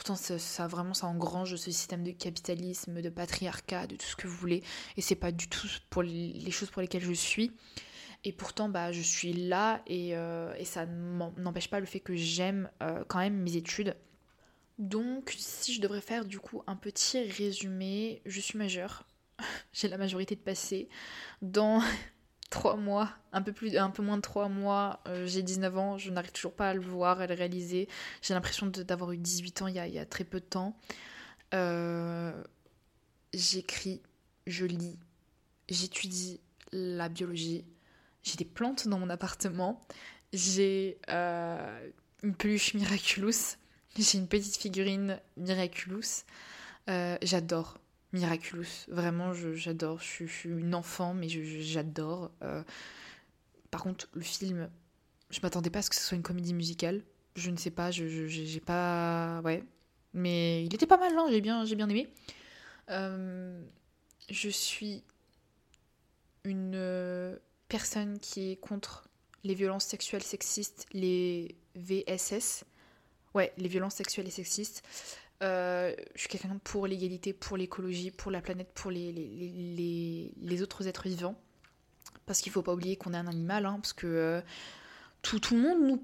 Pourtant, 0.00 0.16
ça, 0.16 0.66
vraiment, 0.66 0.94
ça 0.94 1.08
engrange 1.08 1.56
ce 1.56 1.70
système 1.70 2.02
de 2.02 2.12
capitalisme, 2.12 3.02
de 3.02 3.08
patriarcat, 3.10 3.86
de 3.86 3.96
tout 3.96 4.06
ce 4.06 4.16
que 4.16 4.26
vous 4.26 4.34
voulez. 4.34 4.62
Et 4.96 5.02
c'est 5.02 5.14
pas 5.14 5.30
du 5.30 5.46
tout 5.46 5.68
pour 5.90 6.02
les, 6.02 6.50
choses 6.50 6.70
pour 6.70 6.80
lesquelles 6.80 7.04
je 7.04 7.12
suis. 7.12 7.52
Et 8.24 8.32
pourtant, 8.32 8.70
bah, 8.70 8.92
je 8.92 9.02
suis 9.02 9.34
là 9.34 9.82
et, 9.86 10.16
euh, 10.16 10.54
ça 10.64 10.86
n'empêche 10.86 11.68
pas 11.68 11.80
le 11.80 11.84
fait 11.84 12.00
que 12.00 12.16
j'aime 12.16 12.70
euh, 12.82 13.04
quand 13.08 13.18
même 13.18 13.36
mes 13.42 13.56
études. 13.56 13.94
Donc, 14.78 15.34
si 15.36 15.74
je 15.74 15.82
devrais 15.82 16.00
faire 16.00 16.24
du 16.24 16.38
coup 16.38 16.62
un 16.66 16.76
petit 16.76 17.20
résumé, 17.20 18.22
je 18.24 18.40
suis 18.40 18.56
majeure. 18.56 19.04
J'ai 19.74 19.88
la 19.88 19.98
majorité 19.98 20.34
de 20.34 20.40
passé. 20.40 20.88
Dans 21.42 21.82
trois 22.50 22.76
mois, 22.76 23.10
un 23.32 23.42
peu, 23.42 23.52
plus, 23.52 23.76
un 23.76 23.90
peu 23.90 24.02
moins 24.02 24.16
de 24.16 24.22
trois 24.22 24.48
mois, 24.48 25.00
euh, 25.06 25.26
j'ai 25.26 25.42
19 25.42 25.78
ans, 25.78 25.98
je 25.98 26.10
n'arrive 26.10 26.32
toujours 26.32 26.52
pas 26.52 26.70
à 26.70 26.74
le 26.74 26.80
voir, 26.80 27.20
à 27.20 27.26
le 27.26 27.34
réaliser. 27.34 27.88
J'ai 28.22 28.34
l'impression 28.34 28.66
d'avoir 28.66 29.12
eu 29.12 29.16
18 29.16 29.62
ans 29.62 29.66
il 29.68 29.76
y, 29.76 29.78
a, 29.78 29.86
il 29.86 29.94
y, 29.94 29.98
a, 29.98 30.04
très 30.04 30.24
peu 30.24 30.40
de 30.40 30.44
temps. 30.44 30.76
Euh, 31.54 32.32
j'écris, 33.32 34.02
je 34.46 34.66
lis, 34.66 34.98
j'étudie 35.68 36.40
la 36.72 37.08
biologie. 37.08 37.64
J'ai 38.22 38.36
des 38.36 38.44
plantes 38.44 38.86
dans 38.88 38.98
mon 38.98 39.08
appartement. 39.08 39.80
J'ai 40.32 40.98
euh, 41.08 41.88
une 42.22 42.34
peluche 42.34 42.74
Miraculous. 42.74 43.56
J'ai 43.96 44.18
une 44.18 44.28
petite 44.28 44.56
figurine 44.56 45.20
Miraculous. 45.36 46.24
J'adore. 47.22 47.79
Miraculous. 48.12 48.86
Vraiment, 48.88 49.32
j'adore. 49.32 50.00
Je, 50.00 50.26
suis 50.26 50.48
une 50.48 50.74
enfant, 50.74 51.14
mais 51.14 51.28
j'adore. 51.28 52.30
Euh, 52.42 52.62
par 53.70 53.82
contre, 53.82 54.08
le 54.14 54.22
film, 54.22 54.68
je 55.30 55.40
m'attendais 55.42 55.70
pas 55.70 55.78
à 55.78 55.82
ce 55.82 55.90
que 55.90 55.96
ce 55.96 56.02
soit 56.02 56.16
une 56.16 56.22
comédie 56.22 56.54
musicale. 56.54 57.02
Je 57.36 57.50
ne 57.50 57.56
sais 57.56 57.70
pas, 57.70 57.90
je 57.90 58.26
j'ai 58.26 58.60
pas. 58.60 59.40
Ouais. 59.44 59.62
Mais 60.12 60.64
il 60.64 60.74
était 60.74 60.86
pas 60.86 60.96
mal, 60.96 61.16
hein, 61.16 61.26
j'ai 61.30 61.40
bien, 61.40 61.64
bien 61.64 61.88
aimé. 61.88 62.12
Euh, 62.90 63.62
je 64.28 64.48
suis 64.48 65.04
une 66.44 66.74
euh, 66.74 67.36
personne 67.68 68.18
qui 68.18 68.50
est 68.50 68.56
contre 68.56 69.08
les 69.44 69.54
violences 69.54 69.84
sexuelles 69.84 70.22
sexistes, 70.22 70.86
les 70.92 71.54
VSS. 71.76 72.64
Ouais, 73.34 73.52
les 73.56 73.68
violences 73.68 73.94
sexuelles 73.94 74.26
et 74.26 74.32
sexistes. 74.32 74.82
Euh, 75.42 75.94
je 76.14 76.20
suis 76.20 76.28
quelqu'un 76.28 76.58
pour 76.62 76.86
l'égalité, 76.86 77.32
pour 77.32 77.56
l'écologie, 77.56 78.10
pour 78.10 78.30
la 78.30 78.42
planète, 78.42 78.70
pour 78.74 78.90
les, 78.90 80.32
autres 80.62 80.86
êtres 80.86 81.08
vivants. 81.08 81.36
Parce 82.26 82.40
qu'il 82.40 82.50
ne 82.50 82.54
faut 82.54 82.62
pas 82.62 82.74
oublier 82.74 82.96
qu'on 82.96 83.14
est 83.14 83.18
un 83.18 83.26
animal, 83.26 83.66
hein, 83.66 83.78
parce 83.80 83.92
que 83.92 84.06
euh, 84.06 84.40
tout, 85.22 85.40
tout, 85.40 85.54
le 85.54 85.62
monde 85.62 85.82
nous 85.82 86.02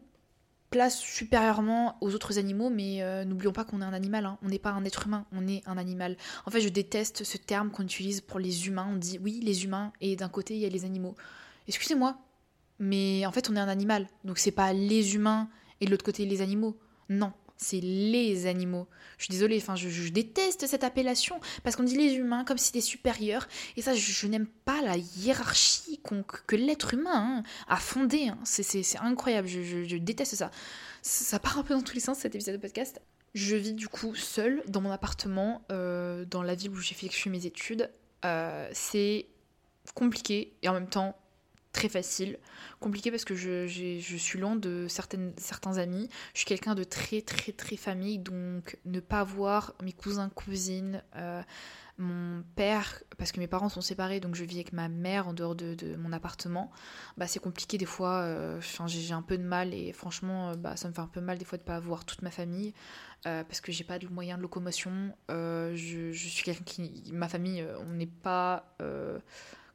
place 0.70 0.98
supérieurement 0.98 1.96
aux 2.00 2.14
autres 2.14 2.38
animaux, 2.38 2.70
mais 2.70 3.02
euh, 3.02 3.24
n'oublions 3.24 3.52
pas 3.52 3.64
qu'on 3.64 3.80
est 3.80 3.84
un 3.84 3.92
animal, 3.92 4.26
hein. 4.26 4.38
on 4.42 4.48
n'est 4.48 4.58
pas 4.58 4.70
un 4.70 4.84
être 4.84 5.06
humain, 5.06 5.26
on 5.32 5.46
est 5.46 5.62
un 5.66 5.78
animal. 5.78 6.16
En 6.46 6.50
fait, 6.50 6.60
je 6.60 6.68
déteste 6.68 7.22
ce 7.22 7.36
terme 7.36 7.70
qu'on 7.70 7.84
utilise 7.84 8.20
pour 8.20 8.40
les 8.40 8.66
humains, 8.66 8.88
on 8.90 8.96
dit 8.96 9.18
oui, 9.22 9.40
les 9.42 9.64
humains, 9.64 9.92
et 10.00 10.16
d'un 10.16 10.28
côté, 10.28 10.54
il 10.54 10.60
y 10.60 10.66
a 10.66 10.68
les 10.68 10.84
animaux. 10.84 11.14
Excusez-moi, 11.68 12.18
mais 12.78 13.24
en 13.26 13.32
fait, 13.32 13.48
on 13.50 13.56
est 13.56 13.60
un 13.60 13.68
animal, 13.68 14.08
donc 14.24 14.38
c'est 14.38 14.50
pas 14.50 14.72
les 14.72 15.14
humains 15.14 15.48
et 15.80 15.86
de 15.86 15.90
l'autre 15.90 16.04
côté, 16.04 16.26
les 16.26 16.40
animaux. 16.42 16.76
Non, 17.08 17.32
c'est 17.56 17.80
les 17.80 18.46
animaux. 18.46 18.86
Je 19.18 19.24
suis 19.24 19.32
désolée, 19.32 19.56
enfin, 19.56 19.76
je, 19.76 20.08
déteste 20.10 20.66
cette 20.66 20.84
appellation 20.84 21.40
parce 21.62 21.76
qu'on 21.76 21.82
dit 21.82 21.96
les 21.96 22.14
humains 22.14 22.44
comme 22.44 22.58
si 22.58 22.66
c'était 22.66 22.80
supérieur. 22.80 23.48
Et 23.76 23.82
ça, 23.82 23.94
je, 23.94 24.26
n'aime 24.26 24.46
pas 24.46 24.82
la 24.82 24.96
hiérarchie 24.96 26.00
que 26.46 26.56
l'être 26.56 26.94
humain 26.94 27.10
hein, 27.14 27.42
a 27.68 27.76
fondée. 27.76 28.28
Hein. 28.28 28.38
C'est 28.44 28.98
incroyable, 28.98 29.48
je, 29.48 29.96
déteste 29.96 30.34
ça. 30.34 30.50
Ça 31.02 31.38
part 31.38 31.58
un 31.58 31.62
peu 31.62 31.74
dans 31.74 31.82
tous 31.82 31.94
les 31.94 32.00
sens 32.00 32.18
cet 32.18 32.34
épisode 32.34 32.56
de 32.56 32.60
podcast. 32.60 33.00
Je 33.34 33.56
vis 33.56 33.74
du 33.74 33.88
coup 33.88 34.14
seule 34.14 34.62
dans 34.68 34.80
mon 34.80 34.90
appartement, 34.90 35.62
euh, 35.70 36.24
dans 36.24 36.42
la 36.42 36.54
ville 36.54 36.70
où 36.70 36.80
j'ai 36.80 36.94
fait 36.94 37.30
mes 37.30 37.46
études. 37.46 37.90
Euh, 38.24 38.68
c'est 38.72 39.26
compliqué 39.94 40.54
et 40.62 40.68
en 40.68 40.72
même 40.72 40.88
temps 40.88 41.16
très 41.76 41.88
facile. 41.90 42.38
Compliqué 42.80 43.10
parce 43.10 43.26
que 43.26 43.34
je, 43.34 43.66
suis 44.16 44.38
loin 44.38 44.56
de 44.56 44.86
certains 44.88 45.76
amis. 45.76 46.08
Je 46.32 46.38
suis 46.38 46.46
quelqu'un 46.46 46.74
de 46.74 46.84
très 46.84 47.20
très 47.20 47.52
très 47.52 47.76
famille, 47.76 48.18
donc 48.18 48.78
ne 48.86 48.98
pas 48.98 49.22
voir 49.24 49.74
mes 49.82 49.92
cousins, 49.92 50.30
cousines, 50.30 51.02
euh, 51.16 51.42
mon 51.98 52.42
père, 52.56 53.02
parce 53.18 53.30
que 53.30 53.40
mes 53.40 53.46
parents 53.46 53.68
sont 53.68 53.82
séparés, 53.82 54.20
donc 54.20 54.34
je 54.34 54.44
vis 54.44 54.56
avec 54.56 54.72
ma 54.72 54.88
mère 54.88 55.28
en 55.28 55.34
dehors 55.34 55.54
de, 55.54 55.96
mon 55.96 56.12
appartement. 56.12 56.70
Bah, 57.18 57.26
c'est 57.26 57.40
compliqué 57.40 57.76
des 57.76 57.86
fois, 57.86 58.22
euh, 58.22 58.58
j'ai 58.86 59.12
un 59.12 59.22
peu 59.22 59.36
de 59.36 59.44
mal 59.44 59.74
et 59.74 59.92
franchement, 59.92 60.50
euh, 60.50 60.56
bah, 60.56 60.76
ça 60.76 60.88
me 60.88 60.94
fait 60.94 61.00
un 61.00 61.06
peu 61.06 61.20
mal 61.20 61.36
des 61.36 61.44
fois 61.44 61.58
de 61.58 61.62
pas 61.62 61.78
voir 61.78 62.06
toute 62.06 62.22
ma 62.22 62.30
famille. 62.30 62.72
parce 63.22 63.60
que 63.60 63.70
j'ai 63.70 63.84
pas 63.84 63.98
de 63.98 64.08
moyens 64.08 64.38
de 64.38 64.42
locomotion. 64.42 65.14
Je, 65.28 66.10
je, 66.12 66.28
suis 66.28 66.42
quelqu'un 66.42 66.64
qui. 66.64 67.10
Ma 67.12 67.28
famille, 67.28 67.66
on 67.80 67.92
n'est 67.92 68.06
pas 68.06 68.76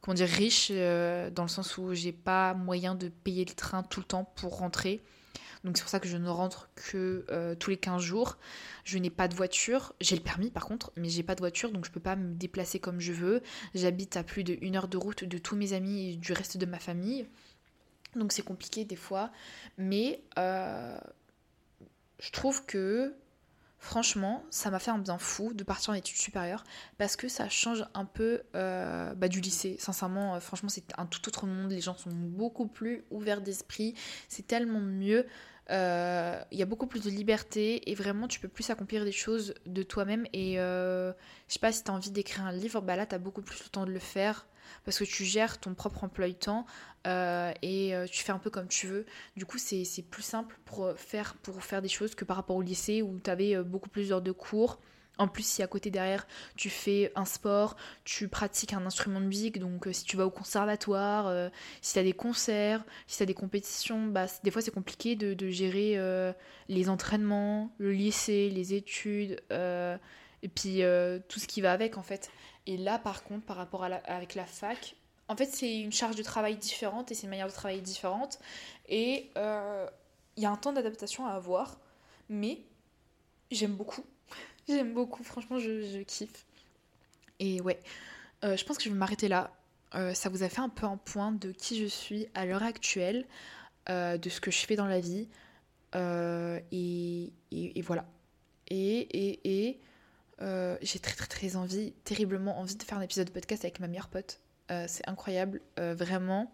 comment 0.02 0.14
dire, 0.14 0.28
riche, 0.28 0.68
euh, 0.70 1.30
dans 1.30 1.44
le 1.44 1.48
sens 1.48 1.78
où 1.78 1.94
j'ai 1.94 2.12
pas 2.12 2.54
moyen 2.54 2.94
de 2.94 3.08
payer 3.08 3.44
le 3.44 3.54
train 3.54 3.82
tout 3.82 4.00
le 4.00 4.06
temps 4.06 4.24
pour 4.36 4.58
rentrer. 4.58 5.02
Donc 5.64 5.76
c'est 5.76 5.84
pour 5.84 5.90
ça 5.90 6.00
que 6.00 6.08
je 6.08 6.16
ne 6.16 6.28
rentre 6.28 6.68
que 6.74 7.24
euh, 7.30 7.54
tous 7.54 7.70
les 7.70 7.76
15 7.76 8.02
jours. 8.02 8.36
Je 8.84 8.98
n'ai 8.98 9.10
pas 9.10 9.28
de 9.28 9.34
voiture. 9.34 9.94
J'ai 10.00 10.16
le 10.16 10.22
permis 10.22 10.50
par 10.50 10.66
contre, 10.66 10.92
mais 10.96 11.08
j'ai 11.08 11.22
pas 11.22 11.36
de 11.36 11.40
voiture, 11.40 11.70
donc 11.70 11.84
je 11.86 11.90
peux 11.92 12.00
pas 12.00 12.16
me 12.16 12.34
déplacer 12.34 12.80
comme 12.80 13.00
je 13.00 13.12
veux. 13.12 13.42
J'habite 13.74 14.16
à 14.16 14.24
plus 14.24 14.42
d'une 14.42 14.76
heure 14.76 14.88
de 14.88 14.96
route 14.96 15.24
de 15.24 15.38
tous 15.38 15.54
mes 15.54 15.72
amis 15.72 16.10
et 16.10 16.16
du 16.16 16.32
reste 16.32 16.56
de 16.56 16.66
ma 16.66 16.80
famille. 16.80 17.26
Donc 18.16 18.32
c'est 18.32 18.42
compliqué 18.42 18.84
des 18.84 18.96
fois. 18.96 19.30
Mais 19.78 20.20
euh, 20.36 20.98
je 22.18 22.30
trouve 22.32 22.66
que 22.66 23.14
Franchement, 23.82 24.44
ça 24.48 24.70
m'a 24.70 24.78
fait 24.78 24.92
un 24.92 24.98
bien 24.98 25.18
fou 25.18 25.54
de 25.54 25.64
partir 25.64 25.90
en 25.90 25.94
études 25.94 26.16
supérieures 26.16 26.62
parce 26.98 27.16
que 27.16 27.26
ça 27.26 27.48
change 27.48 27.84
un 27.94 28.04
peu 28.04 28.42
euh, 28.54 29.12
bah, 29.14 29.26
du 29.26 29.40
lycée. 29.40 29.74
Sincèrement, 29.80 30.36
euh, 30.36 30.40
franchement, 30.40 30.68
c'est 30.68 30.84
un 30.98 31.04
tout 31.04 31.26
autre 31.26 31.46
monde. 31.48 31.72
Les 31.72 31.80
gens 31.80 31.96
sont 31.96 32.12
beaucoup 32.12 32.68
plus 32.68 33.04
ouverts 33.10 33.40
d'esprit. 33.40 33.94
C'est 34.28 34.46
tellement 34.46 34.78
mieux. 34.78 35.26
Euh, 35.70 36.40
il 36.52 36.58
y 36.60 36.62
a 36.62 36.66
beaucoup 36.66 36.86
plus 36.86 37.02
de 37.02 37.10
liberté 37.10 37.90
et 37.90 37.96
vraiment, 37.96 38.28
tu 38.28 38.38
peux 38.38 38.46
plus 38.46 38.70
accomplir 38.70 39.04
des 39.04 39.10
choses 39.10 39.52
de 39.66 39.82
toi-même. 39.82 40.26
Et 40.32 40.54
je 40.58 41.12
sais 41.48 41.58
pas 41.58 41.72
si 41.72 41.82
tu 41.82 41.90
as 41.90 41.94
envie 41.94 42.12
d'écrire 42.12 42.46
un 42.46 42.52
livre, 42.52 42.80
bah 42.82 42.94
là, 42.94 43.04
tu 43.04 43.16
as 43.16 43.18
beaucoup 43.18 43.42
plus 43.42 43.64
le 43.64 43.68
temps 43.68 43.84
de 43.84 43.90
le 43.90 43.98
faire 43.98 44.46
parce 44.84 44.98
que 44.98 45.04
tu 45.04 45.24
gères 45.24 45.58
ton 45.58 45.74
propre 45.74 46.04
emploi 46.04 46.28
du 46.28 46.34
temps 46.34 46.66
euh, 47.06 47.52
et 47.62 47.94
euh, 47.94 48.06
tu 48.06 48.22
fais 48.22 48.32
un 48.32 48.38
peu 48.38 48.50
comme 48.50 48.68
tu 48.68 48.86
veux. 48.86 49.06
Du 49.36 49.46
coup, 49.46 49.58
c'est 49.58 49.84
plus 50.10 50.22
simple 50.22 50.58
pour 50.64 50.92
faire, 50.96 51.34
pour 51.34 51.62
faire 51.62 51.82
des 51.82 51.88
choses 51.88 52.14
que 52.14 52.24
par 52.24 52.36
rapport 52.36 52.56
au 52.56 52.62
lycée 52.62 53.02
où 53.02 53.20
tu 53.22 53.30
avais 53.30 53.56
euh, 53.56 53.62
beaucoup 53.62 53.88
plus 53.88 54.08
d'heures 54.08 54.22
de 54.22 54.32
cours. 54.32 54.80
En 55.18 55.28
plus, 55.28 55.46
si 55.46 55.62
à 55.62 55.66
côté 55.66 55.90
derrière, 55.90 56.26
tu 56.56 56.70
fais 56.70 57.12
un 57.16 57.26
sport, 57.26 57.76
tu 58.02 58.28
pratiques 58.28 58.72
un 58.72 58.86
instrument 58.86 59.20
de 59.20 59.26
musique, 59.26 59.58
donc 59.58 59.86
si 59.92 60.04
tu 60.04 60.16
vas 60.16 60.24
au 60.24 60.30
conservatoire, 60.30 61.50
si 61.82 61.92
tu 61.92 61.98
as 61.98 62.02
des 62.02 62.14
concerts, 62.14 62.82
si 63.06 63.18
tu 63.18 63.22
as 63.22 63.26
des 63.26 63.34
compétitions, 63.34 64.06
bah, 64.06 64.24
des 64.42 64.50
fois 64.50 64.62
c'est 64.62 64.70
compliqué 64.70 65.14
de 65.14 65.48
gérer 65.50 65.98
les 66.68 66.88
entraînements, 66.88 67.70
le 67.76 67.92
lycée, 67.92 68.48
les 68.48 68.72
études, 68.72 69.42
et 69.50 70.48
puis 70.48 70.80
tout 71.28 71.38
ce 71.38 71.46
qui 71.46 71.60
va 71.60 71.72
avec 71.72 71.98
en 71.98 72.02
fait. 72.02 72.30
Et 72.66 72.76
là, 72.76 72.98
par 72.98 73.24
contre, 73.24 73.44
par 73.44 73.56
rapport 73.56 73.84
à 73.84 73.86
avec 73.86 74.34
la 74.34 74.46
fac, 74.46 74.94
en 75.28 75.36
fait, 75.36 75.46
c'est 75.46 75.80
une 75.80 75.92
charge 75.92 76.16
de 76.16 76.22
travail 76.22 76.56
différente 76.56 77.10
et 77.10 77.14
c'est 77.14 77.24
une 77.24 77.30
manière 77.30 77.46
de 77.46 77.52
travailler 77.52 77.80
différente. 77.80 78.38
Et 78.88 79.30
euh, 79.36 79.88
il 80.36 80.42
y 80.42 80.46
a 80.46 80.50
un 80.50 80.56
temps 80.56 80.72
d'adaptation 80.72 81.26
à 81.26 81.32
avoir, 81.32 81.78
mais 82.28 82.60
j'aime 83.50 83.74
beaucoup. 83.74 84.04
j'aime 84.68 84.92
beaucoup, 84.92 85.24
franchement, 85.24 85.58
je, 85.58 86.02
kiffe. 86.02 86.44
Et 87.38 87.60
ouais, 87.60 87.80
euh, 88.44 88.56
je 88.56 88.64
pense 88.64 88.76
que 88.76 88.84
je 88.84 88.90
vais 88.90 88.94
m'arrêter 88.94 89.28
là. 89.28 89.50
Euh, 89.94 90.14
ça 90.14 90.28
vous 90.28 90.42
a 90.42 90.48
fait 90.48 90.60
un 90.60 90.68
peu 90.68 90.86
un 90.86 90.96
point 90.96 91.32
de 91.32 91.52
qui 91.52 91.78
je 91.78 91.86
suis 91.86 92.26
à 92.34 92.46
l'heure 92.46 92.62
actuelle, 92.62 93.26
de 93.88 94.28
ce 94.28 94.40
que 94.40 94.50
je 94.50 94.64
fais 94.64 94.76
dans 94.76 94.86
la 94.86 95.00
vie. 95.00 95.28
Et, 95.94 97.32
et, 97.50 97.78
et, 97.78 97.82
voilà. 97.82 98.04
Et, 98.68 98.98
et, 99.00 99.68
et 99.68 99.80
euh, 100.42 100.76
j'ai 100.82 100.98
très 100.98 101.14
très 101.14 101.26
très 101.26 101.56
envie, 101.56 101.92
terriblement 102.04 102.58
envie 102.58 102.74
de 102.74 102.82
faire 102.82 102.98
un 102.98 103.02
épisode 103.02 103.28
de 103.28 103.32
podcast 103.32 103.64
avec 103.64 103.80
ma 103.80 103.86
meilleure 103.86 104.08
pote. 104.08 104.40
Euh, 104.70 104.86
c'est 104.88 105.08
incroyable, 105.08 105.60
euh, 105.78 105.94
vraiment. 105.94 106.52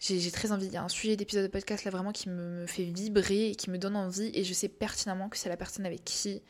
J'ai 0.00 0.30
très 0.32 0.50
envie. 0.50 0.66
Il 0.66 0.72
y 0.72 0.76
a 0.76 0.82
un 0.82 0.88
sujet 0.88 1.16
d'épisode 1.16 1.44
de 1.44 1.50
podcast 1.50 1.84
là 1.84 1.92
vraiment 1.92 2.10
qui 2.10 2.28
me 2.28 2.66
fait 2.66 2.82
vibrer 2.82 3.50
et 3.50 3.54
qui 3.54 3.70
me 3.70 3.78
donne 3.78 3.94
envie. 3.94 4.32
Et 4.34 4.42
je 4.42 4.52
sais 4.52 4.68
pertinemment 4.68 5.28
que 5.28 5.36
c'est 5.36 5.48
la 5.48 5.56
personne 5.56 5.86
avec 5.86 6.04
qui 6.04 6.42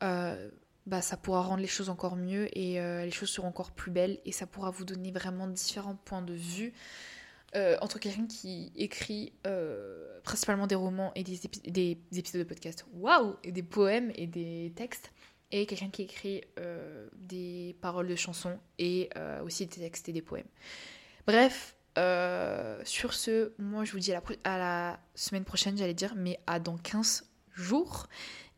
bah, 0.00 1.02
ça 1.02 1.16
pourra 1.16 1.42
rendre 1.42 1.60
les 1.60 1.68
choses 1.68 1.88
encore 1.88 2.16
mieux 2.16 2.48
et 2.58 2.80
les 2.80 3.10
choses 3.12 3.30
seront 3.30 3.46
encore 3.46 3.70
plus 3.70 3.92
belles 3.92 4.18
et 4.24 4.32
ça 4.32 4.44
pourra 4.44 4.70
vous 4.70 4.84
donner 4.84 5.12
vraiment 5.12 5.46
différents 5.46 5.94
points 5.94 6.22
de 6.22 6.34
vue 6.34 6.72
entre 7.54 8.00
quelqu'un 8.00 8.26
qui 8.26 8.72
écrit 8.74 9.34
principalement 10.24 10.66
des 10.66 10.74
romans 10.74 11.12
et 11.14 11.22
des, 11.22 11.38
des 11.66 11.98
épisodes 12.18 12.40
de 12.40 12.48
podcast, 12.48 12.86
waouh, 12.94 13.36
et 13.44 13.52
des 13.52 13.62
poèmes 13.62 14.10
et 14.16 14.26
des 14.26 14.72
textes, 14.74 15.12
et 15.52 15.66
quelqu'un 15.66 15.90
qui 15.90 16.02
écrit 16.02 16.42
des 17.14 17.76
paroles 17.80 18.08
de 18.08 18.16
chansons 18.16 18.58
et 18.78 19.10
aussi 19.44 19.66
des 19.66 19.80
textes 19.80 20.08
et 20.08 20.12
des 20.12 20.22
poèmes. 20.22 20.46
Bref, 21.26 21.76
euh, 21.98 22.80
sur 22.84 23.14
ce, 23.14 23.52
moi 23.58 23.84
je 23.84 23.92
vous 23.92 23.98
dis 23.98 24.12
à 24.12 24.20
la, 24.20 24.22
à 24.44 24.58
la 24.58 25.00
semaine 25.14 25.44
prochaine, 25.44 25.76
j'allais 25.76 25.94
dire, 25.94 26.14
mais 26.16 26.38
à 26.46 26.60
dans 26.60 26.76
15 26.76 27.24
jours. 27.54 28.06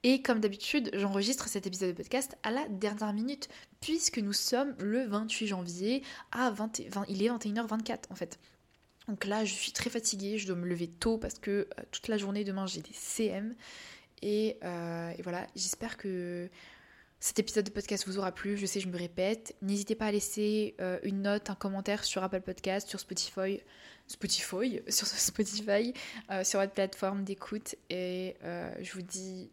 Et 0.04 0.20
comme 0.20 0.40
d'habitude, 0.40 0.90
j'enregistre 0.94 1.48
cet 1.48 1.66
épisode 1.66 1.90
de 1.90 1.96
podcast 1.96 2.36
à 2.42 2.50
la 2.50 2.66
dernière 2.68 3.12
minute, 3.12 3.48
puisque 3.80 4.18
nous 4.18 4.32
sommes 4.32 4.74
le 4.78 5.06
28 5.06 5.46
janvier 5.46 6.02
à 6.32 6.50
20, 6.50 6.80
il 7.08 7.22
est 7.22 7.28
21h24 7.28 7.98
en 8.10 8.14
fait. 8.14 8.38
Donc 9.08 9.24
là, 9.24 9.44
je 9.44 9.52
suis 9.52 9.72
très 9.72 9.90
fatiguée, 9.90 10.38
je 10.38 10.46
dois 10.46 10.56
me 10.56 10.66
lever 10.66 10.88
tôt 10.88 11.18
parce 11.18 11.38
que 11.38 11.50
euh, 11.50 11.82
toute 11.90 12.08
la 12.08 12.18
journée 12.18 12.44
demain 12.44 12.66
j'ai 12.66 12.80
des 12.80 12.92
CM. 12.92 13.54
Euh, 14.24 15.10
et 15.16 15.22
voilà, 15.22 15.46
j'espère 15.56 15.96
que 15.96 16.48
cet 17.22 17.38
épisode 17.38 17.66
de 17.66 17.70
podcast 17.70 18.04
vous 18.08 18.18
aura 18.18 18.32
plu, 18.32 18.56
je 18.58 18.66
sais, 18.66 18.80
je 18.80 18.88
me 18.88 18.98
répète. 18.98 19.54
N'hésitez 19.62 19.94
pas 19.94 20.06
à 20.06 20.10
laisser 20.10 20.74
euh, 20.80 20.98
une 21.04 21.22
note, 21.22 21.50
un 21.50 21.54
commentaire 21.54 22.02
sur 22.02 22.20
Apple 22.24 22.40
Podcast, 22.40 22.88
sur 22.88 22.98
Spotify, 22.98 23.60
Spotify, 24.08 24.80
sur 24.88 25.06
Spotify, 25.06 25.94
euh, 26.32 26.42
sur 26.42 26.58
votre 26.58 26.72
plateforme 26.72 27.22
d'écoute. 27.22 27.76
Et 27.90 28.34
euh, 28.42 28.74
je 28.80 28.92
vous 28.94 29.02
dis 29.02 29.52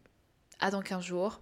à 0.58 0.72
dans 0.72 0.82
15 0.82 1.04
jours. 1.04 1.40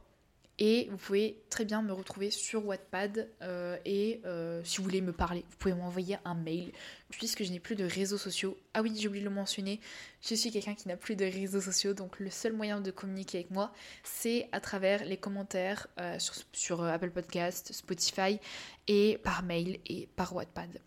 Et 0.61 0.89
vous 0.91 0.97
pouvez 0.97 1.41
très 1.51 1.65
bien 1.65 1.83
me 1.83 1.93
retrouver 1.93 2.33
sur 2.33 2.67
Wattpad. 2.67 3.29
Euh, 3.43 3.77
et 3.85 4.21
euh, 4.25 4.61
si 4.65 4.79
vous 4.79 4.85
voulez 4.85 5.01
me 5.01 5.13
parler, 5.13 5.45
vous 5.49 5.57
pouvez 5.57 5.75
m'envoyer 5.75 6.19
un 6.25 6.35
mail. 6.35 6.73
Puisque 7.11 7.45
je 7.45 7.53
n'ai 7.53 7.61
plus 7.61 7.77
de 7.77 7.85
réseaux 7.85 8.19
sociaux. 8.19 8.59
Ah 8.75 8.83
oui, 8.83 8.93
j'ai 8.99 9.07
oublié 9.07 9.25
de 9.25 9.29
le 9.29 9.35
mentionner. 9.35 9.81
Je 10.21 10.35
suis 10.35 10.51
quelqu'un 10.51 10.75
qui 10.75 10.89
n'a 10.89 10.97
plus 10.97 11.15
de 11.15 11.25
réseaux 11.25 11.61
sociaux. 11.61 11.95
Donc 11.95 12.19
le 12.19 12.29
seul 12.29 12.55
moyen 12.55 12.81
de 12.81 12.91
communiquer 12.91 13.39
avec 13.39 13.53
moi, 13.53 13.73
c'est 14.03 14.49
à 14.51 14.61
travers 14.61 15.05
les 15.05 15.17
commentaires 15.17 15.87
euh, 16.01 16.19
sur, 16.53 16.83
Apple 16.83 17.11
Podcast, 17.11 17.73
Spotify 17.73 18.41
et 18.89 19.19
par 19.19 19.45
mail 19.45 19.79
et 19.87 20.09
par 20.17 20.35
Wattpad. 20.35 20.81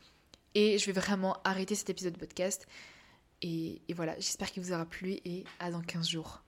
Et 0.53 0.79
je 0.79 0.85
vais 0.85 0.99
vraiment 0.99 1.37
arrêter 1.45 1.75
cet 1.75 1.89
épisode 1.89 2.13
de 2.13 2.19
podcast. 2.19 2.67
Et 3.41 3.81
voilà, 3.95 4.15
j'espère 4.15 4.51
qu'il 4.51 4.61
vous 4.61 4.73
aura 4.73 4.85
plu 4.85 5.13
et 5.25 5.45
à 5.59 5.71
dans 5.71 5.81
15 5.81 6.09
jours. 6.09 6.43